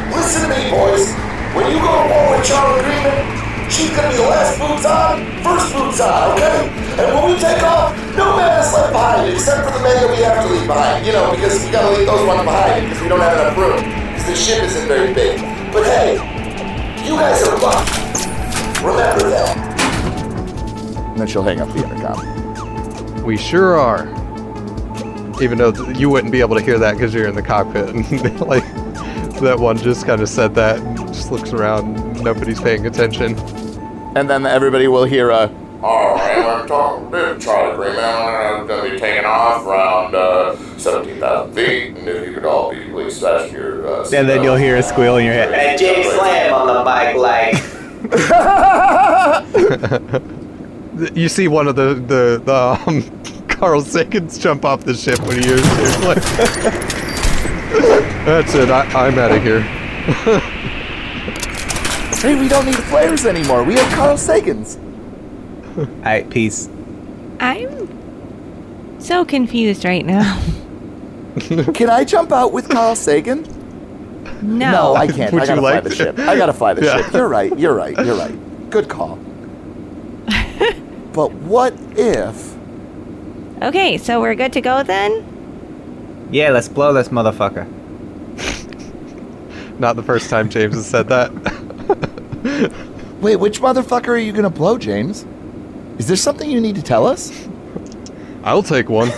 [0.08, 1.12] Listen to me, boys.
[1.52, 5.20] When you go to war with Charlie Greenman, she's gonna be the last boots on,
[5.42, 6.87] first boots on, okay?
[6.98, 10.10] And when we take off, no man is left behind, except for the men that
[10.10, 11.06] we have to leave behind.
[11.06, 13.78] You know, because we gotta leave those ones behind because we don't have enough room.
[14.10, 15.40] Because the ship isn't very big.
[15.72, 16.14] But hey,
[17.06, 18.84] you guys are lucky.
[18.84, 19.56] Remember that.
[20.96, 23.24] And then she'll hang up the intercom.
[23.24, 24.02] We sure are.
[25.40, 27.90] Even though you wouldn't be able to hear that because you're in the cockpit.
[27.90, 28.64] And like
[29.40, 32.20] that one just kind of said that, and just looks around.
[32.24, 33.38] Nobody's paying attention.
[34.16, 35.48] And then everybody will hear a.
[35.80, 36.17] All
[36.70, 38.04] right, I'm talking to Charlie Freeman.
[38.04, 41.96] I'm going to be taking off around uh, 17,000 feet.
[41.96, 44.82] And if you could all be please fasten your uh, And then you'll hear a
[44.82, 45.52] squeal in your head.
[45.52, 47.54] And Jake Slam on the mic like.
[51.14, 53.04] You see one of the the, the um,
[53.48, 56.00] Carl Sagan's jump off the ship when he hears it.
[56.04, 56.20] Like,
[58.26, 58.68] That's it.
[58.68, 59.60] I, I'm out of here.
[62.20, 63.62] Hey, we don't need flares anymore.
[63.62, 64.76] We have Carl Sagan's.
[65.78, 66.68] Alright, peace.
[67.40, 70.40] I'm so confused right now.
[71.74, 73.46] Can I jump out with Carl Sagan?
[74.42, 74.94] No.
[74.96, 75.32] I can't.
[75.32, 75.96] Would I gotta fly like the to?
[75.96, 76.18] ship.
[76.18, 77.02] I gotta fly the Yeah.
[77.02, 77.12] ship.
[77.12, 77.56] You're right.
[77.58, 77.96] You're right.
[78.04, 78.70] You're right.
[78.70, 79.16] Good call.
[81.12, 82.54] but what if?
[83.62, 86.28] Okay, so we're good to go then?
[86.30, 87.66] Yeah, let's blow this motherfucker.
[89.78, 91.30] Not the first time James has said that.
[93.20, 95.24] Wait, which motherfucker are you gonna blow, James?
[95.98, 97.48] Is there something you need to tell us?
[98.44, 99.10] I'll take one.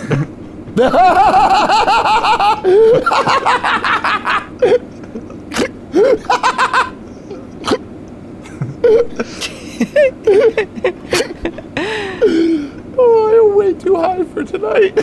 [12.97, 14.97] Oh, I'm way too high for tonight.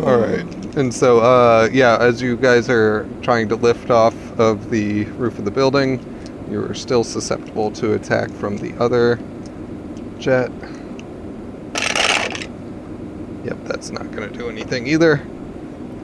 [0.00, 0.44] All right.
[0.76, 5.38] And so, uh, yeah, as you guys are trying to lift off of the roof
[5.38, 5.98] of the building,
[6.50, 9.18] you're still susceptible to attack from the other
[10.18, 10.50] jet.
[13.44, 15.24] Yep, that's not going to do anything either.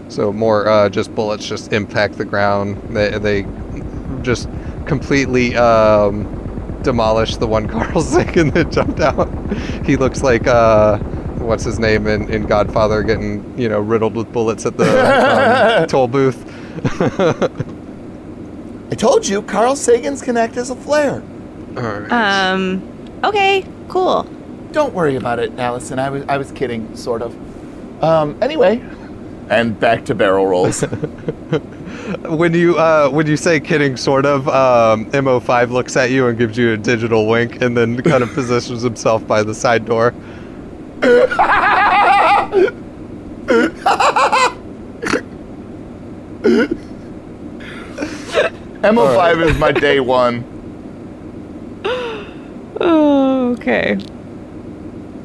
[0.09, 2.77] So more uh, just bullets just impact the ground.
[2.95, 3.47] They, they
[4.23, 4.49] just
[4.87, 9.29] completely um, demolish the one Carl Sagan that jumped out.
[9.87, 10.99] He looks like uh,
[11.39, 15.87] what's his name in, in Godfather getting you know riddled with bullets at the um,
[15.89, 16.49] toll booth.
[18.93, 21.23] I told you, Carl Sagan's can act as a flare.
[21.79, 22.13] All right.
[22.13, 22.83] Um,
[23.25, 24.25] okay, cool.
[24.73, 25.99] Don't worry about it, Allison.
[25.99, 28.05] I was I was kidding, sort of.
[28.05, 28.37] Um.
[28.43, 28.83] Anyway,
[29.49, 30.83] and back to barrel rolls.
[32.29, 36.37] when you uh, when you say kidding, sort of, um, Mo5 looks at you and
[36.37, 40.13] gives you a digital wink, and then kind of positions himself by the side door.
[48.83, 50.45] MO5 is my day one.
[52.81, 53.97] Oh, okay.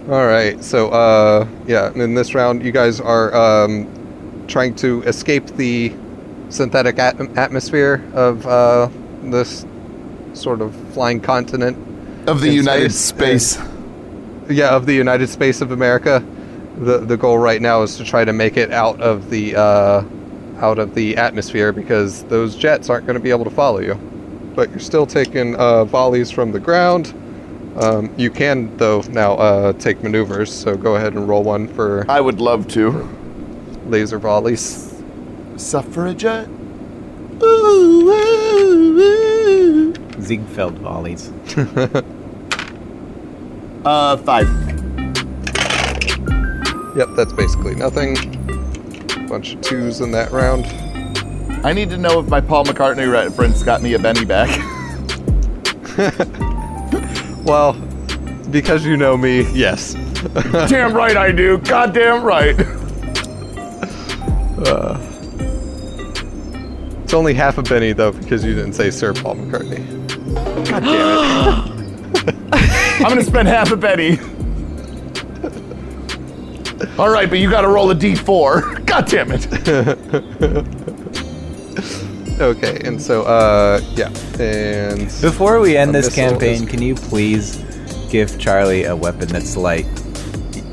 [0.09, 0.63] All right.
[0.63, 5.93] So, uh, yeah, in this round, you guys are um, trying to escape the
[6.49, 8.89] synthetic at- atmosphere of uh,
[9.23, 9.65] this
[10.33, 11.77] sort of flying continent.
[12.29, 13.55] Of the United space.
[13.57, 13.69] Space.
[14.49, 16.23] Yeah, of the United Space of America.
[16.77, 20.03] The the goal right now is to try to make it out of the uh,
[20.57, 23.95] out of the atmosphere because those jets aren't going to be able to follow you.
[24.55, 27.13] But you're still taking uh, volleys from the ground.
[27.79, 32.05] Um, you can though now uh, take maneuvers, so go ahead and roll one for
[32.09, 33.07] I would love to.
[33.85, 34.95] laser volleys.
[35.57, 36.47] Suffragette.
[37.43, 39.93] Ooh, ooh, ooh.
[40.21, 41.31] Ziegfeld volleys.
[43.85, 44.47] Uh, five.
[46.97, 48.17] Yep, that's basically nothing.
[49.27, 50.65] Bunch of twos in that round.
[51.65, 54.49] I need to know if my Paul McCartney reference got me a Benny back.
[57.47, 57.73] Well,
[58.51, 59.93] because you know me, yes.
[60.67, 61.59] damn right I do.
[61.59, 62.59] Goddamn right.
[64.59, 64.97] Uh,
[67.03, 69.79] it's only half a penny though because you didn't say Sir Paul McCartney.
[70.69, 72.35] God damn it.
[73.01, 74.19] I'm gonna spend half a penny.
[76.99, 78.76] All right, but you gotta roll a d4.
[78.87, 79.47] God damn it.
[82.39, 84.09] Okay, and so uh yeah,
[84.39, 87.57] and Before we end this campaign, is- can you please
[88.11, 89.87] give Charlie a weapon that's like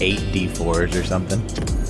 [0.00, 1.40] eight d4s or something?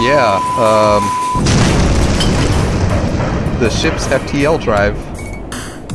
[0.00, 0.40] Yeah.
[0.58, 1.04] Um,
[3.60, 4.96] the ship's FTL drive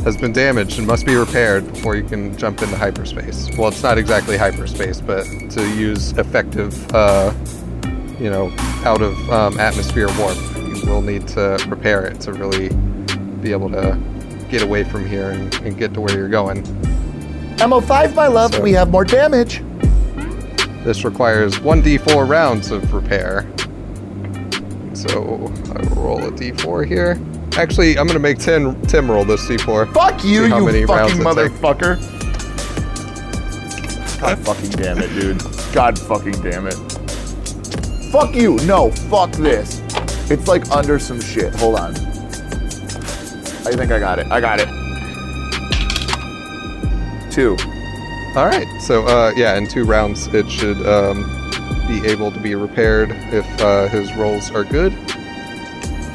[0.02, 3.50] has been damaged and must be repaired before you can jump into hyperspace.
[3.58, 7.34] Well, it's not exactly hyperspace, but to use effective, uh,
[8.18, 8.50] you know,
[8.86, 12.70] out of um, atmosphere warp, you will need to repair it to really
[13.42, 13.98] be able to
[14.50, 16.62] get away from here and, and get to where you're going.
[17.58, 19.62] MO5, my love, So- we have more damage.
[20.84, 23.46] This requires 1d4 rounds of repair.
[24.94, 27.20] So I will roll a d4 here.
[27.56, 29.92] Actually, I'm gonna make Tim, Tim roll this d4.
[29.92, 32.00] Fuck you, how many you rounds fucking motherfucker.
[34.20, 35.42] God fucking damn it, dude.
[35.72, 36.74] God fucking damn it.
[38.10, 38.56] Fuck you.
[38.66, 39.80] No, fuck this.
[40.30, 41.54] It's like under some shit.
[41.56, 41.94] Hold on.
[43.66, 44.26] I think I got it.
[44.30, 44.68] I got it.
[47.30, 47.56] Two.
[48.36, 48.66] All right.
[48.80, 51.24] So uh, yeah, in two rounds, it should um,
[51.86, 54.92] be able to be repaired if uh, his rolls are good.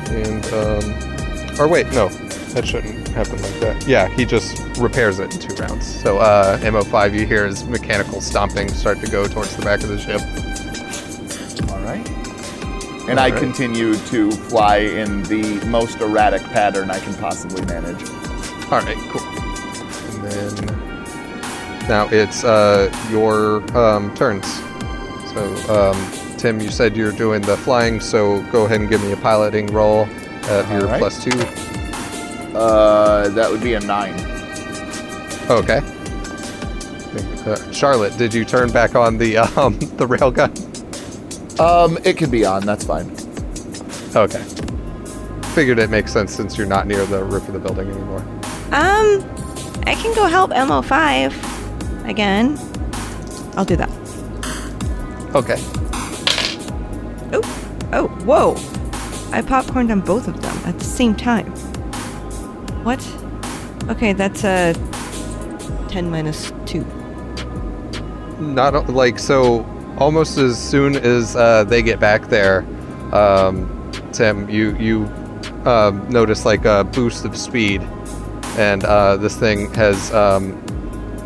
[0.10, 2.10] And um, or wait, no,
[2.56, 3.86] that shouldn't happen like that.
[3.88, 5.86] Yeah, he just repairs it in two rounds.
[5.86, 9.90] So uh, MO5, you hear his mechanical stomping start to go towards the back of
[9.90, 10.22] the ship.
[13.06, 13.12] All right.
[13.12, 13.40] And I All right.
[13.40, 18.10] continue to fly in the most erratic pattern I can possibly manage.
[18.72, 19.22] All right, cool.
[20.10, 20.66] And then
[21.88, 24.48] now it's uh, your um, turns.
[25.34, 29.12] So, um, Tim, you said you're doing the flying, so go ahead and give me
[29.12, 30.06] a piloting roll
[30.46, 31.00] at your right.
[31.00, 31.38] plus two.
[32.58, 34.16] Uh, that would be a nine.
[35.52, 35.82] Okay.
[37.46, 40.65] Uh, Charlotte, did you turn back on the um, the railgun?
[41.60, 42.66] Um, it can be on.
[42.66, 43.10] That's fine.
[44.16, 44.44] Okay.
[45.54, 48.20] Figured it makes sense since you're not near the roof of the building anymore.
[48.72, 49.24] Um,
[49.86, 52.58] I can go help MO5 again.
[53.56, 53.90] I'll do that.
[55.34, 55.56] Okay.
[57.34, 57.42] Oh,
[57.94, 58.56] oh, whoa.
[59.32, 61.52] I popcorned on both of them at the same time.
[62.84, 63.06] What?
[63.90, 64.74] Okay, that's a
[65.90, 66.84] 10 minus 2.
[68.40, 69.64] not like so
[69.98, 72.66] almost as soon as uh, they get back there
[73.14, 75.06] um, tim you you
[75.66, 77.82] um, notice like a boost of speed.
[78.58, 80.64] And uh, this thing has um,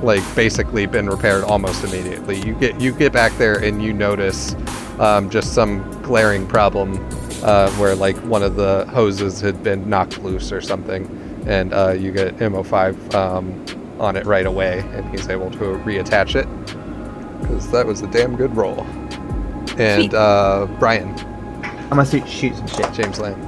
[0.02, 2.40] like basically been repaired almost immediately.
[2.42, 4.56] You get you get back there and you notice
[4.98, 6.96] um, just some glaring problem
[7.44, 11.06] uh, where like one of the hoses had been knocked loose or something.
[11.46, 13.66] And uh, you get mo5 um,
[14.00, 16.48] on it right away and he's able to reattach it
[17.50, 18.82] because that was a damn good roll.
[19.78, 21.18] And uh, Brian,
[21.64, 22.94] I'm gonna shoot, shoot some shit.
[22.94, 23.40] James Lane.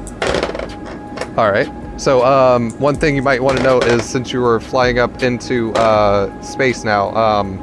[1.38, 1.72] All right.
[1.98, 5.22] So um, one thing you might want to know is since you were flying up
[5.22, 7.62] into uh, space now, um,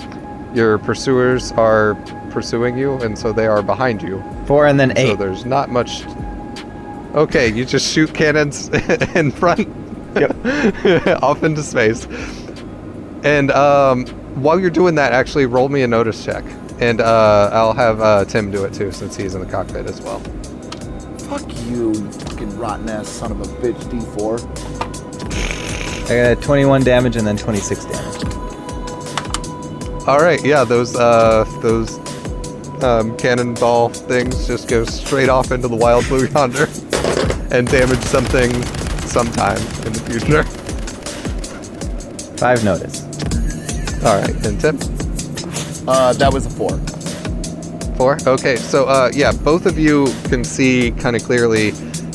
[0.54, 1.96] your pursuers are
[2.30, 4.22] pursuing you, and so they are behind you.
[4.46, 5.08] Four and then eight.
[5.08, 6.04] So there's not much.
[7.14, 8.68] Okay, you just shoot cannons
[9.16, 9.66] in front,
[10.14, 10.36] yep.
[11.22, 12.06] off into space.
[13.24, 14.06] And um,
[14.42, 16.44] while you're doing that, actually roll me a notice check,
[16.80, 20.00] and uh, I'll have uh, Tim do it too, since he's in the cockpit as
[20.00, 20.20] well.
[21.28, 23.76] Fuck you, you fucking rotten ass son of a bitch.
[23.90, 24.68] D4.
[26.10, 28.24] I got 21 damage and then 26 damage.
[30.08, 31.98] All right, yeah, those uh, those
[32.82, 36.66] um, cannonball things just go straight off into the wild blue yonder
[37.50, 38.50] and damage something
[39.02, 40.44] sometime in the future.
[42.38, 43.02] Five notice.
[44.04, 44.78] All right, and Tim.
[45.88, 46.78] Uh, that was a four.
[47.96, 48.18] Four?
[48.26, 51.68] Okay, so uh, yeah, both of you can see kind of clearly.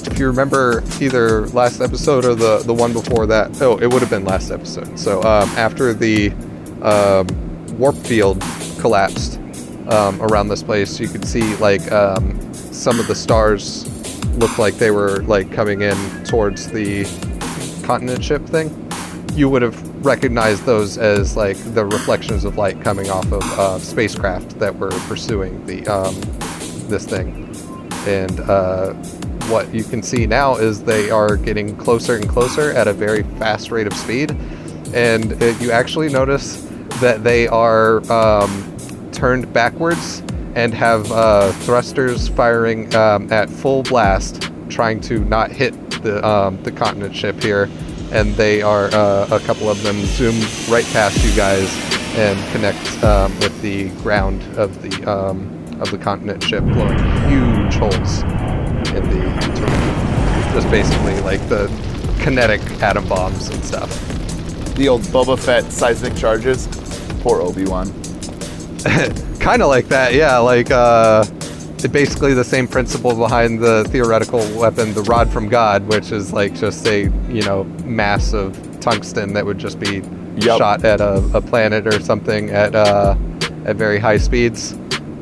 [0.05, 4.01] If you remember either last episode or the, the one before that, oh, it would
[4.01, 4.97] have been last episode.
[4.99, 6.31] So um, after the
[6.81, 7.27] um,
[7.77, 8.41] warp field
[8.79, 9.39] collapsed
[9.89, 13.87] um, around this place, you could see like um, some of the stars
[14.37, 15.95] looked like they were like coming in
[16.25, 17.05] towards the
[17.83, 18.69] continent ship thing.
[19.33, 23.79] You would have recognized those as like the reflections of light coming off of uh,
[23.79, 26.15] spacecraft that were pursuing the um,
[26.89, 27.49] this thing.
[28.05, 28.93] And uh,
[29.49, 33.23] what you can see now is they are getting closer and closer at a very
[33.39, 34.31] fast rate of speed.
[34.93, 36.61] And uh, you actually notice
[36.99, 40.21] that they are um, turned backwards
[40.55, 45.73] and have uh, thrusters firing um, at full blast, trying to not hit
[46.03, 47.69] the um, the continent ship here.
[48.11, 50.39] And they are uh, a couple of them zoom
[50.71, 51.73] right past you guys
[52.15, 55.49] and connect um, with the ground of the um,
[55.81, 56.97] of the continent ship, blowing
[57.29, 58.21] huge holes
[58.93, 60.53] in the terrain.
[60.53, 61.67] just basically like the
[62.21, 63.89] kinetic atom bombs and stuff.
[64.75, 66.67] The old Boba Fett seismic charges.
[67.21, 67.87] Poor Obi Wan.
[69.39, 70.37] kind of like that, yeah.
[70.37, 71.25] Like uh,
[71.91, 76.53] basically the same principle behind the theoretical weapon, the Rod from God, which is like
[76.55, 80.01] just a you know mass of tungsten that would just be
[80.35, 80.57] Yep.
[80.57, 83.15] shot at a, a planet or something at uh,
[83.65, 84.71] at very high speeds,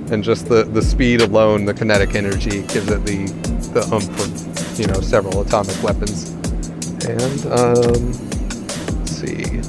[0.10, 3.26] and just the the speed alone, the kinetic energy gives it the
[3.74, 6.30] the oomph of you know several atomic weapons.
[7.04, 8.14] And um,
[9.00, 9.62] let's see.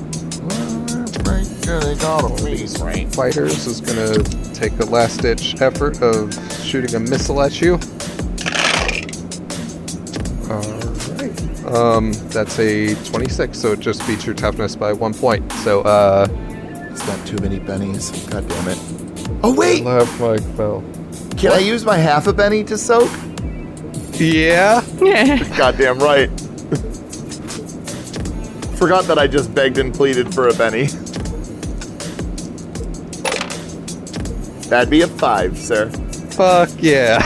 [3.10, 6.32] Fighters is gonna take a last ditch effort of
[6.62, 7.74] shooting a missile at you.
[10.48, 11.64] Alright.
[11.66, 15.50] Um, that's a 26, so it just beats your toughness by one point.
[15.64, 16.28] So, uh,
[16.92, 18.12] It's not too many bennies.
[18.30, 18.78] God damn it.
[19.42, 19.82] Oh, wait!
[19.82, 20.84] left Mike fell.
[21.36, 23.10] Can I use my half a benny to soak?
[24.12, 24.84] Yeah?
[25.56, 26.28] Goddamn right.
[28.78, 30.86] Forgot that I just begged and pleaded for a benny.
[34.72, 35.90] That'd be a five, sir.
[35.90, 37.20] Fuck yeah.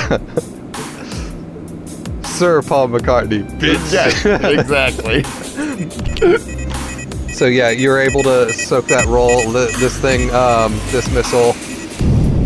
[2.24, 3.92] Sir Paul McCartney, bitch.
[3.92, 4.26] Yes,
[4.58, 5.22] exactly.
[7.32, 9.50] So yeah, you're able to soak that roll.
[9.52, 11.54] This thing, um, this missile,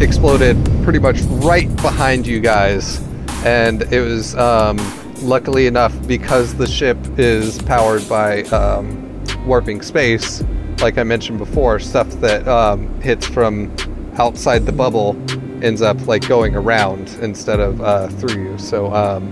[0.02, 3.00] exploded pretty much right behind you guys,
[3.44, 4.78] and it was um,
[5.22, 10.42] luckily enough because the ship is powered by um, warping space.
[10.80, 13.72] Like I mentioned before, stuff that um, hits from
[14.20, 15.16] outside the bubble
[15.62, 18.58] ends up like going around instead of uh, through you.
[18.58, 19.22] So um,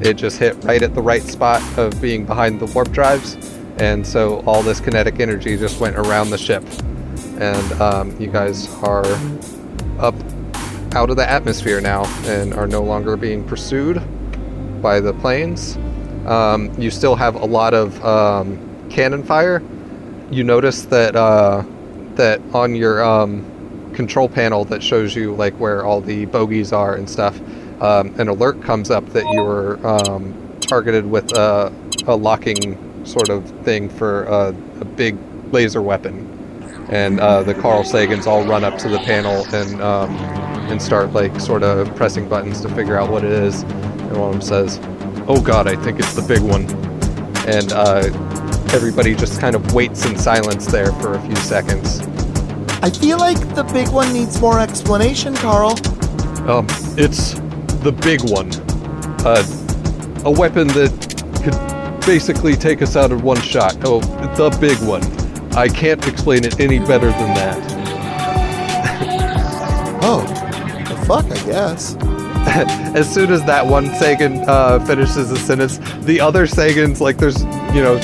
[0.00, 3.34] it just hit right at the right spot of being behind the warp drives,
[3.78, 6.62] and so all this kinetic energy just went around the ship,
[7.40, 9.06] and um, you guys are
[9.98, 10.14] up
[10.94, 14.00] out of the atmosphere now and are no longer being pursued
[14.80, 15.76] by the planes.
[16.26, 19.60] Um, you still have a lot of um, cannon fire.
[20.30, 21.64] You notice that uh,
[22.14, 23.44] that on your um,
[23.96, 27.40] control panel that shows you like where all the bogies are and stuff,
[27.82, 31.72] um, an alert comes up that you were um, targeted with a,
[32.06, 34.48] a locking sort of thing for a,
[34.80, 35.16] a big
[35.52, 36.32] laser weapon.
[36.90, 40.14] And uh, the Carl Sagans all run up to the panel and um,
[40.70, 43.62] and start like sort of pressing buttons to figure out what it is.
[43.62, 44.78] And one of them says,
[45.26, 46.64] "Oh God, I think it's the big one."
[47.48, 48.10] And uh,
[48.72, 52.00] everybody just kind of waits in silence there for a few seconds.
[52.82, 55.72] I feel like the big one needs more explanation, Carl.
[56.48, 56.66] Um,
[56.96, 57.34] it's
[57.82, 58.50] the big one.
[59.26, 59.42] Uh,
[60.24, 60.90] a weapon that
[61.42, 63.76] could basically take us out in one shot.
[63.84, 65.02] Oh, the big one.
[65.56, 67.76] I can't explain it any better than that.
[70.08, 71.96] Oh, the fuck, I guess.
[72.94, 77.42] as soon as that one Sagan uh, finishes the sentence, the other Sagans, like there's,
[77.74, 77.96] you know,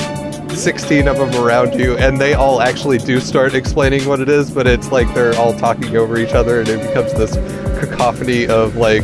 [0.55, 4.51] 16 of them around you, and they all actually do start explaining what it is,
[4.51, 7.35] but it's like they're all talking over each other, and it becomes this
[7.79, 9.03] cacophony of like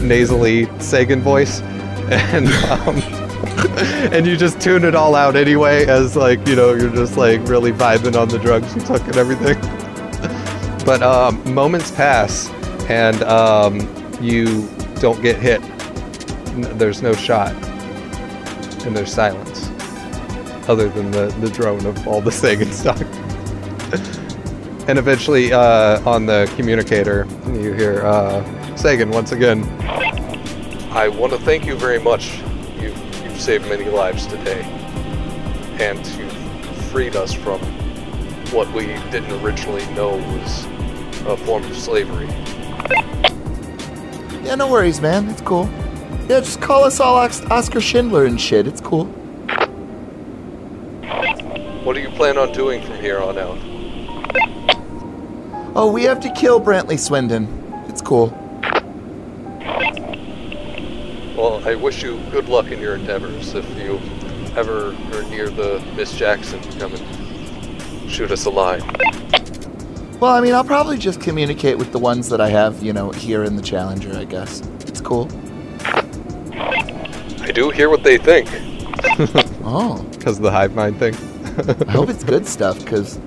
[0.00, 1.60] nasally Sagan voice,
[2.10, 2.96] and um,
[4.12, 7.40] and you just tune it all out anyway, as like you know you're just like
[7.48, 9.58] really vibing on the drugs you took and everything.
[10.86, 12.48] but um, moments pass,
[12.88, 13.80] and um,
[14.20, 14.68] you
[15.00, 15.60] don't get hit.
[16.78, 17.52] There's no shot,
[18.84, 19.49] and there's silence,
[20.70, 23.00] other than the, the drone of all the Sagan stock.
[24.88, 29.64] and eventually, uh, on the communicator, you hear uh, Sagan once again.
[30.92, 32.38] I want to thank you very much.
[32.78, 34.62] You've, you've saved many lives today,
[35.80, 37.60] and you've freed us from
[38.52, 40.64] what we didn't originally know was
[41.26, 42.28] a form of slavery.
[44.44, 45.28] Yeah, no worries, man.
[45.30, 45.68] It's cool.
[46.28, 48.68] Yeah, just call us all Oskar Schindler and shit.
[48.68, 49.12] It's cool.
[51.84, 53.58] What do you plan on doing from here on out?
[55.74, 57.46] Oh, we have to kill Brantley Swindon.
[57.88, 58.28] It's cool.
[61.36, 63.54] Well, I wish you good luck in your endeavors.
[63.54, 63.98] If you
[64.56, 68.82] ever are near the Miss Jackson, come and shoot us a line.
[70.20, 73.10] Well, I mean, I'll probably just communicate with the ones that I have, you know,
[73.10, 74.60] here in the Challenger, I guess.
[74.80, 75.30] It's cool.
[76.52, 78.48] I do hear what they think.
[79.62, 81.14] Oh, Because of the hive mind thing.
[81.68, 83.18] I hope it's good stuff, because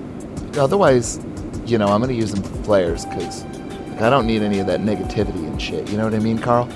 [0.56, 1.20] otherwise,
[1.66, 4.58] you know, I'm going to use them for flares, because like, I don't need any
[4.58, 5.90] of that negativity and shit.
[5.90, 6.68] You know what I mean, Carl?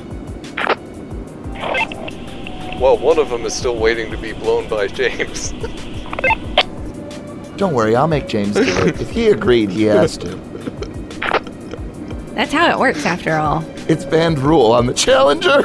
[2.80, 5.52] Well, one of them is still waiting to be blown by James.
[7.56, 9.00] Don't worry, I'll make James do it.
[9.00, 10.36] If he agreed, he has to.
[12.34, 13.64] That's how it works, after all.
[13.88, 15.62] It's band rule on the Challenger.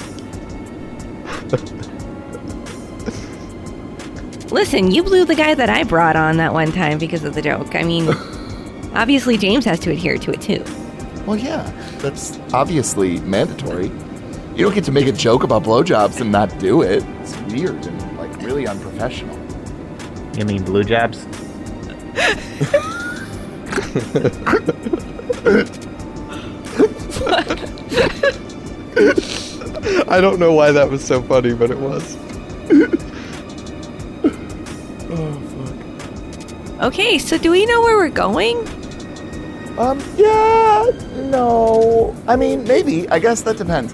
[4.50, 7.42] Listen, you blew the guy that I brought on that one time because of the
[7.42, 7.76] joke.
[7.76, 8.08] I mean,
[8.94, 10.64] obviously James has to adhere to it too.
[11.24, 13.92] Well, yeah, that's obviously mandatory.
[14.56, 17.04] You don't get to make a joke about blowjobs and not do it.
[17.20, 19.38] It's weird and like really unprofessional.
[20.36, 21.24] You mean blue jabs?
[30.08, 32.16] I don't know why that was so funny, but it was.
[36.80, 38.56] Okay, so do we know where we're going?
[39.78, 40.90] Um, yeah,
[41.30, 42.16] no.
[42.26, 43.06] I mean, maybe.
[43.10, 43.92] I guess that depends.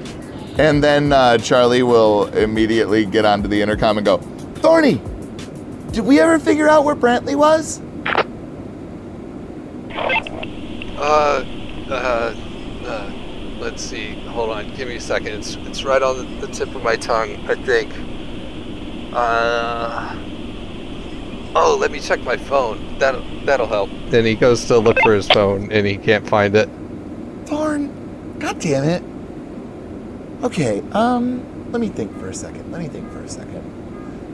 [0.56, 4.18] And then uh, Charlie will immediately get onto the intercom and go,
[4.58, 5.00] Thorny,
[5.90, 7.80] did we ever figure out where Brantley was?
[10.96, 11.44] Uh,
[11.90, 12.34] uh,
[12.86, 13.12] uh,
[13.58, 14.14] let's see.
[14.26, 14.72] Hold on.
[14.76, 15.32] Give me a second.
[15.32, 17.92] It's it's right on the, the tip of my tongue, I think.
[19.12, 20.35] Uh.
[21.58, 22.98] Oh, let me check my phone.
[22.98, 23.88] That'll that'll help.
[23.88, 26.68] And he goes to look for his phone, and he can't find it.
[27.46, 29.02] Thorn, god damn it.
[30.44, 32.70] Okay, um, let me think for a second.
[32.70, 33.62] Let me think for a second.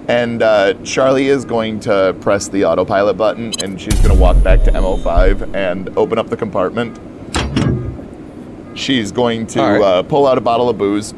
[0.09, 4.43] And uh, Charlie is going to press the autopilot button, and she's going to walk
[4.43, 6.99] back to MO5 and open up the compartment.
[8.77, 9.81] She's going to All right.
[9.82, 11.12] uh, pull out a bottle of booze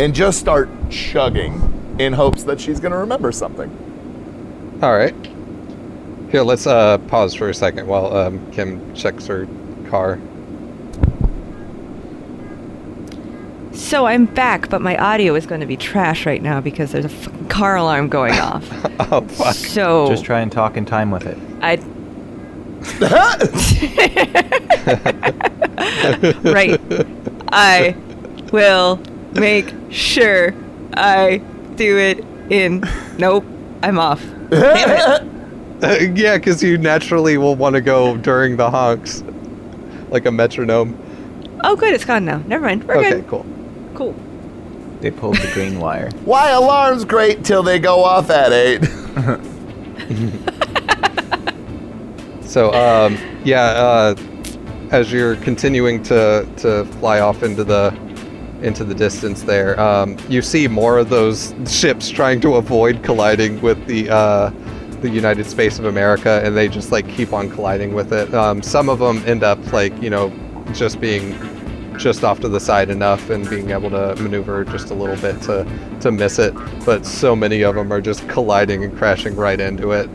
[0.00, 3.85] and just start chugging in hopes that she's going to remember something.
[4.82, 5.14] All right.
[6.30, 9.48] Here, let's uh pause for a second while um Kim checks her
[9.88, 10.18] car.
[13.72, 17.04] So I'm back, but my audio is going to be trash right now because there's
[17.04, 18.64] a fucking car alarm going off.
[19.08, 19.54] Oh fuck.
[19.54, 21.38] So Just try and talk in time with it.
[21.60, 21.76] I.
[26.52, 26.80] right.
[27.52, 27.94] I
[28.52, 28.98] will
[29.32, 30.54] make sure
[30.94, 31.38] I
[31.76, 32.82] do it in.
[33.18, 33.44] Nope.
[33.82, 34.22] I'm off.
[34.50, 35.26] Damn
[35.82, 36.16] it.
[36.16, 39.22] yeah, because you naturally will want to go during the honks,
[40.10, 40.96] like a metronome.
[41.64, 41.94] Oh, good.
[41.94, 42.38] It's gone now.
[42.46, 42.84] Never mind.
[42.84, 43.28] We're okay, good.
[43.28, 43.46] cool.
[43.94, 44.14] Cool.
[45.00, 46.10] They pulled the green wire.
[46.24, 48.82] Why alarms great till they go off at 8?
[52.46, 54.14] So, um, yeah, uh,
[54.90, 57.90] as you're continuing to to fly off into the
[58.62, 63.60] into the distance there, um, you see more of those ships trying to avoid colliding
[63.60, 64.50] with the uh,
[65.00, 68.32] the United Space of America, and they just like keep on colliding with it.
[68.34, 70.32] Um, some of them end up like you know
[70.72, 71.38] just being
[71.98, 75.40] just off to the side enough and being able to maneuver just a little bit
[75.42, 75.66] to
[76.00, 76.54] to miss it,
[76.84, 80.08] but so many of them are just colliding and crashing right into it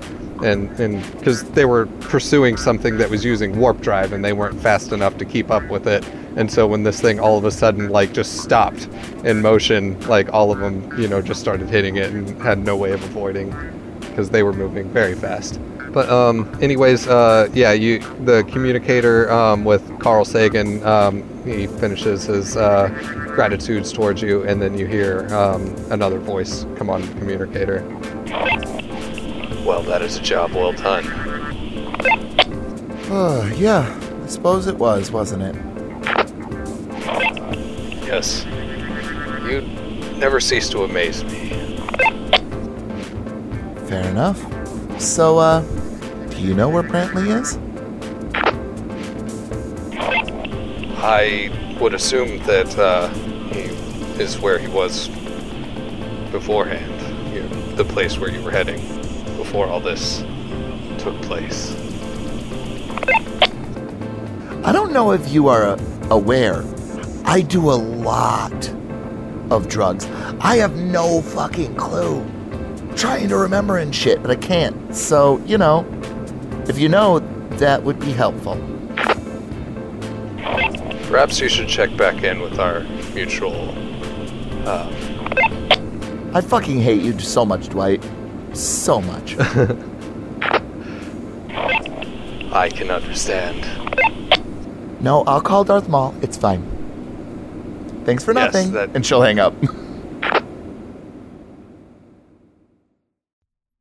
[0.43, 4.91] and because they were pursuing something that was using warp drive and they weren't fast
[4.91, 6.05] enough to keep up with it.
[6.35, 8.88] And so when this thing all of a sudden like just stopped
[9.23, 12.76] in motion like all of them you know just started hitting it and had no
[12.76, 13.53] way of avoiding
[13.99, 15.59] because they were moving very fast.
[15.91, 22.23] But um anyways uh yeah you the communicator um with carl sagan um he finishes
[22.23, 22.88] his uh
[23.35, 27.81] gratitudes towards you and then you hear um another voice come on the communicator
[29.65, 31.05] well, that is a job well done.
[33.13, 35.55] Oh, yeah, I suppose it was, wasn't it?
[38.05, 38.45] Yes.
[39.43, 39.61] You
[40.17, 41.49] never cease to amaze me.
[43.88, 44.39] Fair enough.
[44.99, 45.61] So, uh,
[46.29, 47.57] do you know where Brantley is?
[50.97, 53.09] I would assume that uh,
[53.49, 53.61] he
[54.21, 55.09] is where he was
[56.31, 57.33] beforehand.
[57.33, 59.01] You know, the place where you were heading
[59.52, 60.19] before all this
[60.98, 61.76] took place.
[64.64, 66.64] I don't know if you are uh, aware.
[67.26, 68.69] I do a lot
[69.52, 70.06] of drugs.
[70.40, 72.26] I have no fucking clue.
[72.95, 74.95] trying to remember and shit, but I can't.
[74.95, 75.86] So, you know,
[76.69, 77.19] if you know,
[77.57, 78.56] that would be helpful.
[81.10, 82.84] Perhaps you should check back in with our
[83.14, 83.76] mutual.
[84.65, 84.90] Uh,
[86.34, 88.02] I fucking hate you so much, Dwight.
[88.53, 89.38] So much.
[92.53, 93.65] I can understand.
[95.02, 96.14] no, I'll call Darth Maul.
[96.22, 96.61] It's fine.
[98.06, 98.72] Thanks for Yes, nothing.
[98.73, 99.53] that- And she'll hang up.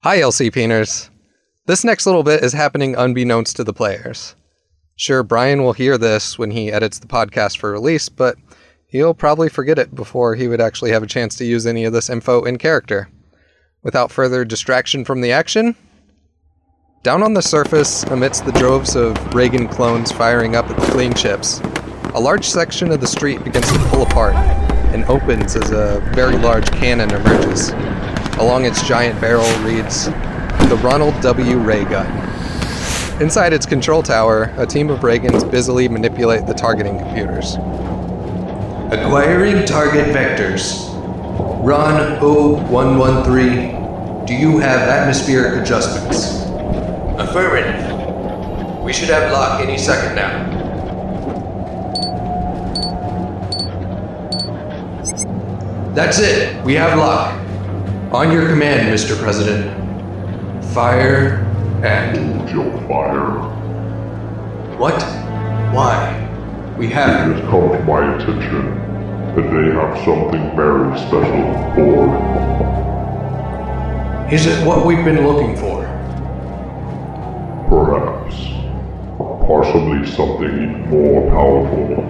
[0.02, 1.10] Hi, LC Peeners.
[1.66, 4.34] This next little bit is happening unbeknownst to the players.
[4.96, 8.36] Sure, Brian will hear this when he edits the podcast for release, but
[8.86, 11.92] he'll probably forget it before he would actually have a chance to use any of
[11.92, 13.08] this info in character.
[13.82, 15.74] Without further distraction from the action,
[17.02, 21.14] down on the surface, amidst the droves of Reagan clones firing up at the fleeing
[21.14, 21.60] ships,
[22.12, 24.34] a large section of the street begins to pull apart
[24.92, 27.70] and opens as a very large cannon emerges.
[28.38, 30.06] Along its giant barrel reads
[30.68, 31.56] the Ronald W.
[31.56, 32.06] Ray gun.
[33.22, 37.54] Inside its control tower, a team of Reagans busily manipulate the targeting computers.
[38.92, 40.89] Acquiring target vectors.
[41.62, 46.44] Ron 0113, do you have atmospheric adjustments?
[47.20, 48.82] Affirmative.
[48.82, 50.48] We should have lock any second now.
[55.94, 56.64] That's it.
[56.64, 57.34] We have lock.
[58.14, 59.22] On your command, Mr.
[59.22, 59.70] President.
[60.72, 61.44] Fire
[61.84, 62.48] and.
[62.48, 63.32] Joe Fire.
[64.78, 65.02] What?
[65.74, 66.26] Why?
[66.78, 67.32] We have.
[67.32, 67.36] It have.
[67.36, 68.89] has come to my attention
[69.34, 71.42] that they have something very special
[71.76, 72.10] board.
[74.32, 75.82] Is it what we've been looking for?
[77.68, 78.36] Perhaps.
[79.46, 82.04] Possibly something even more powerful.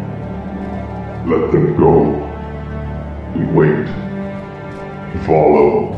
[1.27, 2.13] Let them go.
[3.37, 3.87] We wait.
[5.15, 5.97] We follow.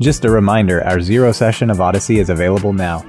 [0.00, 3.04] Just a reminder our zero session of Odyssey is available now.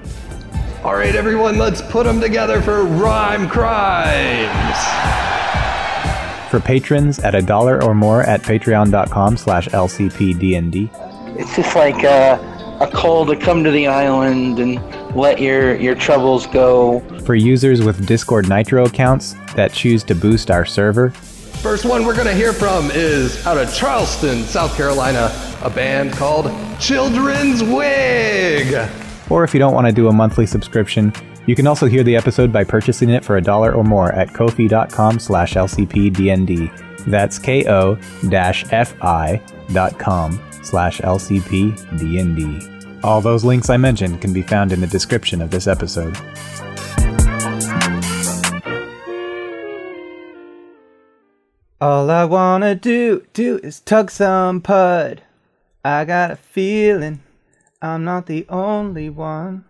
[0.83, 4.77] All right, everyone, let's put them together for Rhyme Crimes.
[6.49, 10.89] For patrons at a dollar or more at patreon.com slash lcpdnd.
[11.37, 12.39] It's just like uh,
[12.79, 14.81] a call to come to the island and
[15.13, 17.01] let your, your troubles go.
[17.25, 21.11] For users with Discord Nitro accounts that choose to boost our server.
[21.61, 25.31] First one we're going to hear from is out of Charleston, South Carolina,
[25.63, 28.89] a band called Children's Wig.
[29.29, 31.11] Or if you don't want to do a monthly subscription,
[31.45, 34.29] you can also hear the episode by purchasing it for a dollar or more at
[34.29, 37.05] kofi.com slash lcpdnd.
[37.05, 38.01] That's ko-fi.com
[40.63, 42.73] slash lcpdnd.
[43.03, 46.17] All those links I mentioned can be found in the description of this episode.
[51.79, 55.21] All I wanna do, do is tug some pud.
[55.85, 57.21] I got a feeling
[57.81, 59.65] I'm not the only one.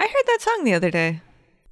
[0.00, 1.20] I heard that song the other day.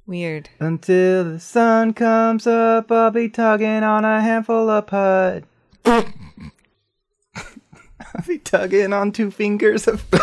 [0.07, 0.51] Weird.
[0.61, 5.47] Until the sun comes up, I'll be tugging on a handful of pud.
[5.85, 6.05] I'll
[8.25, 10.05] be tugging on two fingers of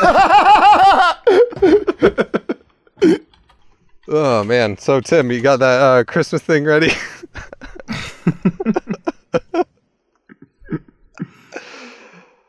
[4.07, 4.77] Oh, man.
[4.77, 6.91] So, Tim, you got that uh, Christmas thing ready?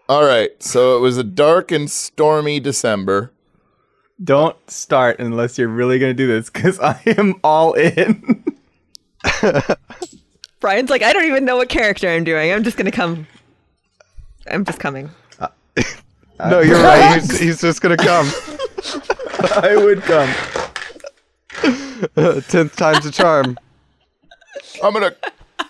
[0.06, 3.32] All right, so it was a dark and stormy December.
[4.22, 8.44] Don't start unless you're really going to do this because I am all in.
[10.60, 12.52] Brian's like, I don't even know what character I'm doing.
[12.52, 13.26] I'm just gonna come.
[14.46, 15.10] I'm just coming.
[15.38, 15.48] Uh,
[16.38, 17.20] no, you're right.
[17.20, 18.30] He's, he's just going to come.
[19.62, 20.28] I would come.
[22.48, 23.56] Tenth time's a charm.
[24.82, 25.14] I'm gonna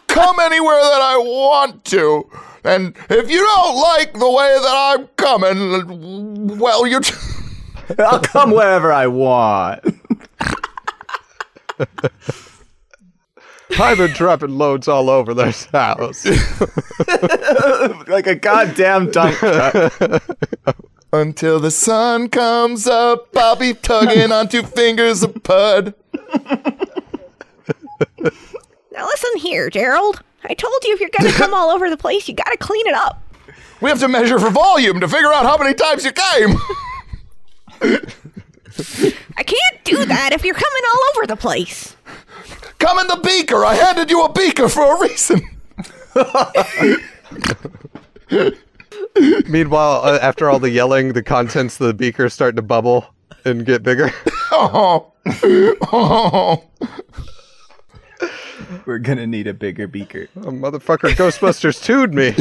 [0.09, 2.29] come anywhere that I want to.
[2.65, 7.01] And if you don't like the way that I'm coming, well, you.
[7.99, 9.85] I'll come wherever I want.
[13.79, 16.25] I've been dropping loads all over this house.
[18.09, 20.23] like a goddamn dump truck.
[21.13, 25.95] Until the sun comes up, I'll be tugging on two fingers of pud.
[28.95, 30.23] Now listen here, Gerald.
[30.45, 32.95] I told you if you're gonna come all over the place, you gotta clean it
[32.95, 33.21] up.
[33.81, 36.57] We have to measure for volume to figure out how many times you came.
[39.37, 41.97] I can't do that if you're coming all over the place.
[42.79, 43.65] Come in the beaker.
[43.65, 45.43] I handed you a beaker for a reason.
[49.49, 53.07] Meanwhile, uh, after all the yelling, the contents of the beaker start to bubble
[53.45, 54.13] and get bigger.
[54.51, 55.13] Oh.
[55.93, 56.65] oh.
[58.87, 60.29] We're gonna need a bigger beaker.
[60.37, 62.35] Oh, motherfucker, Ghostbusters 2'd me.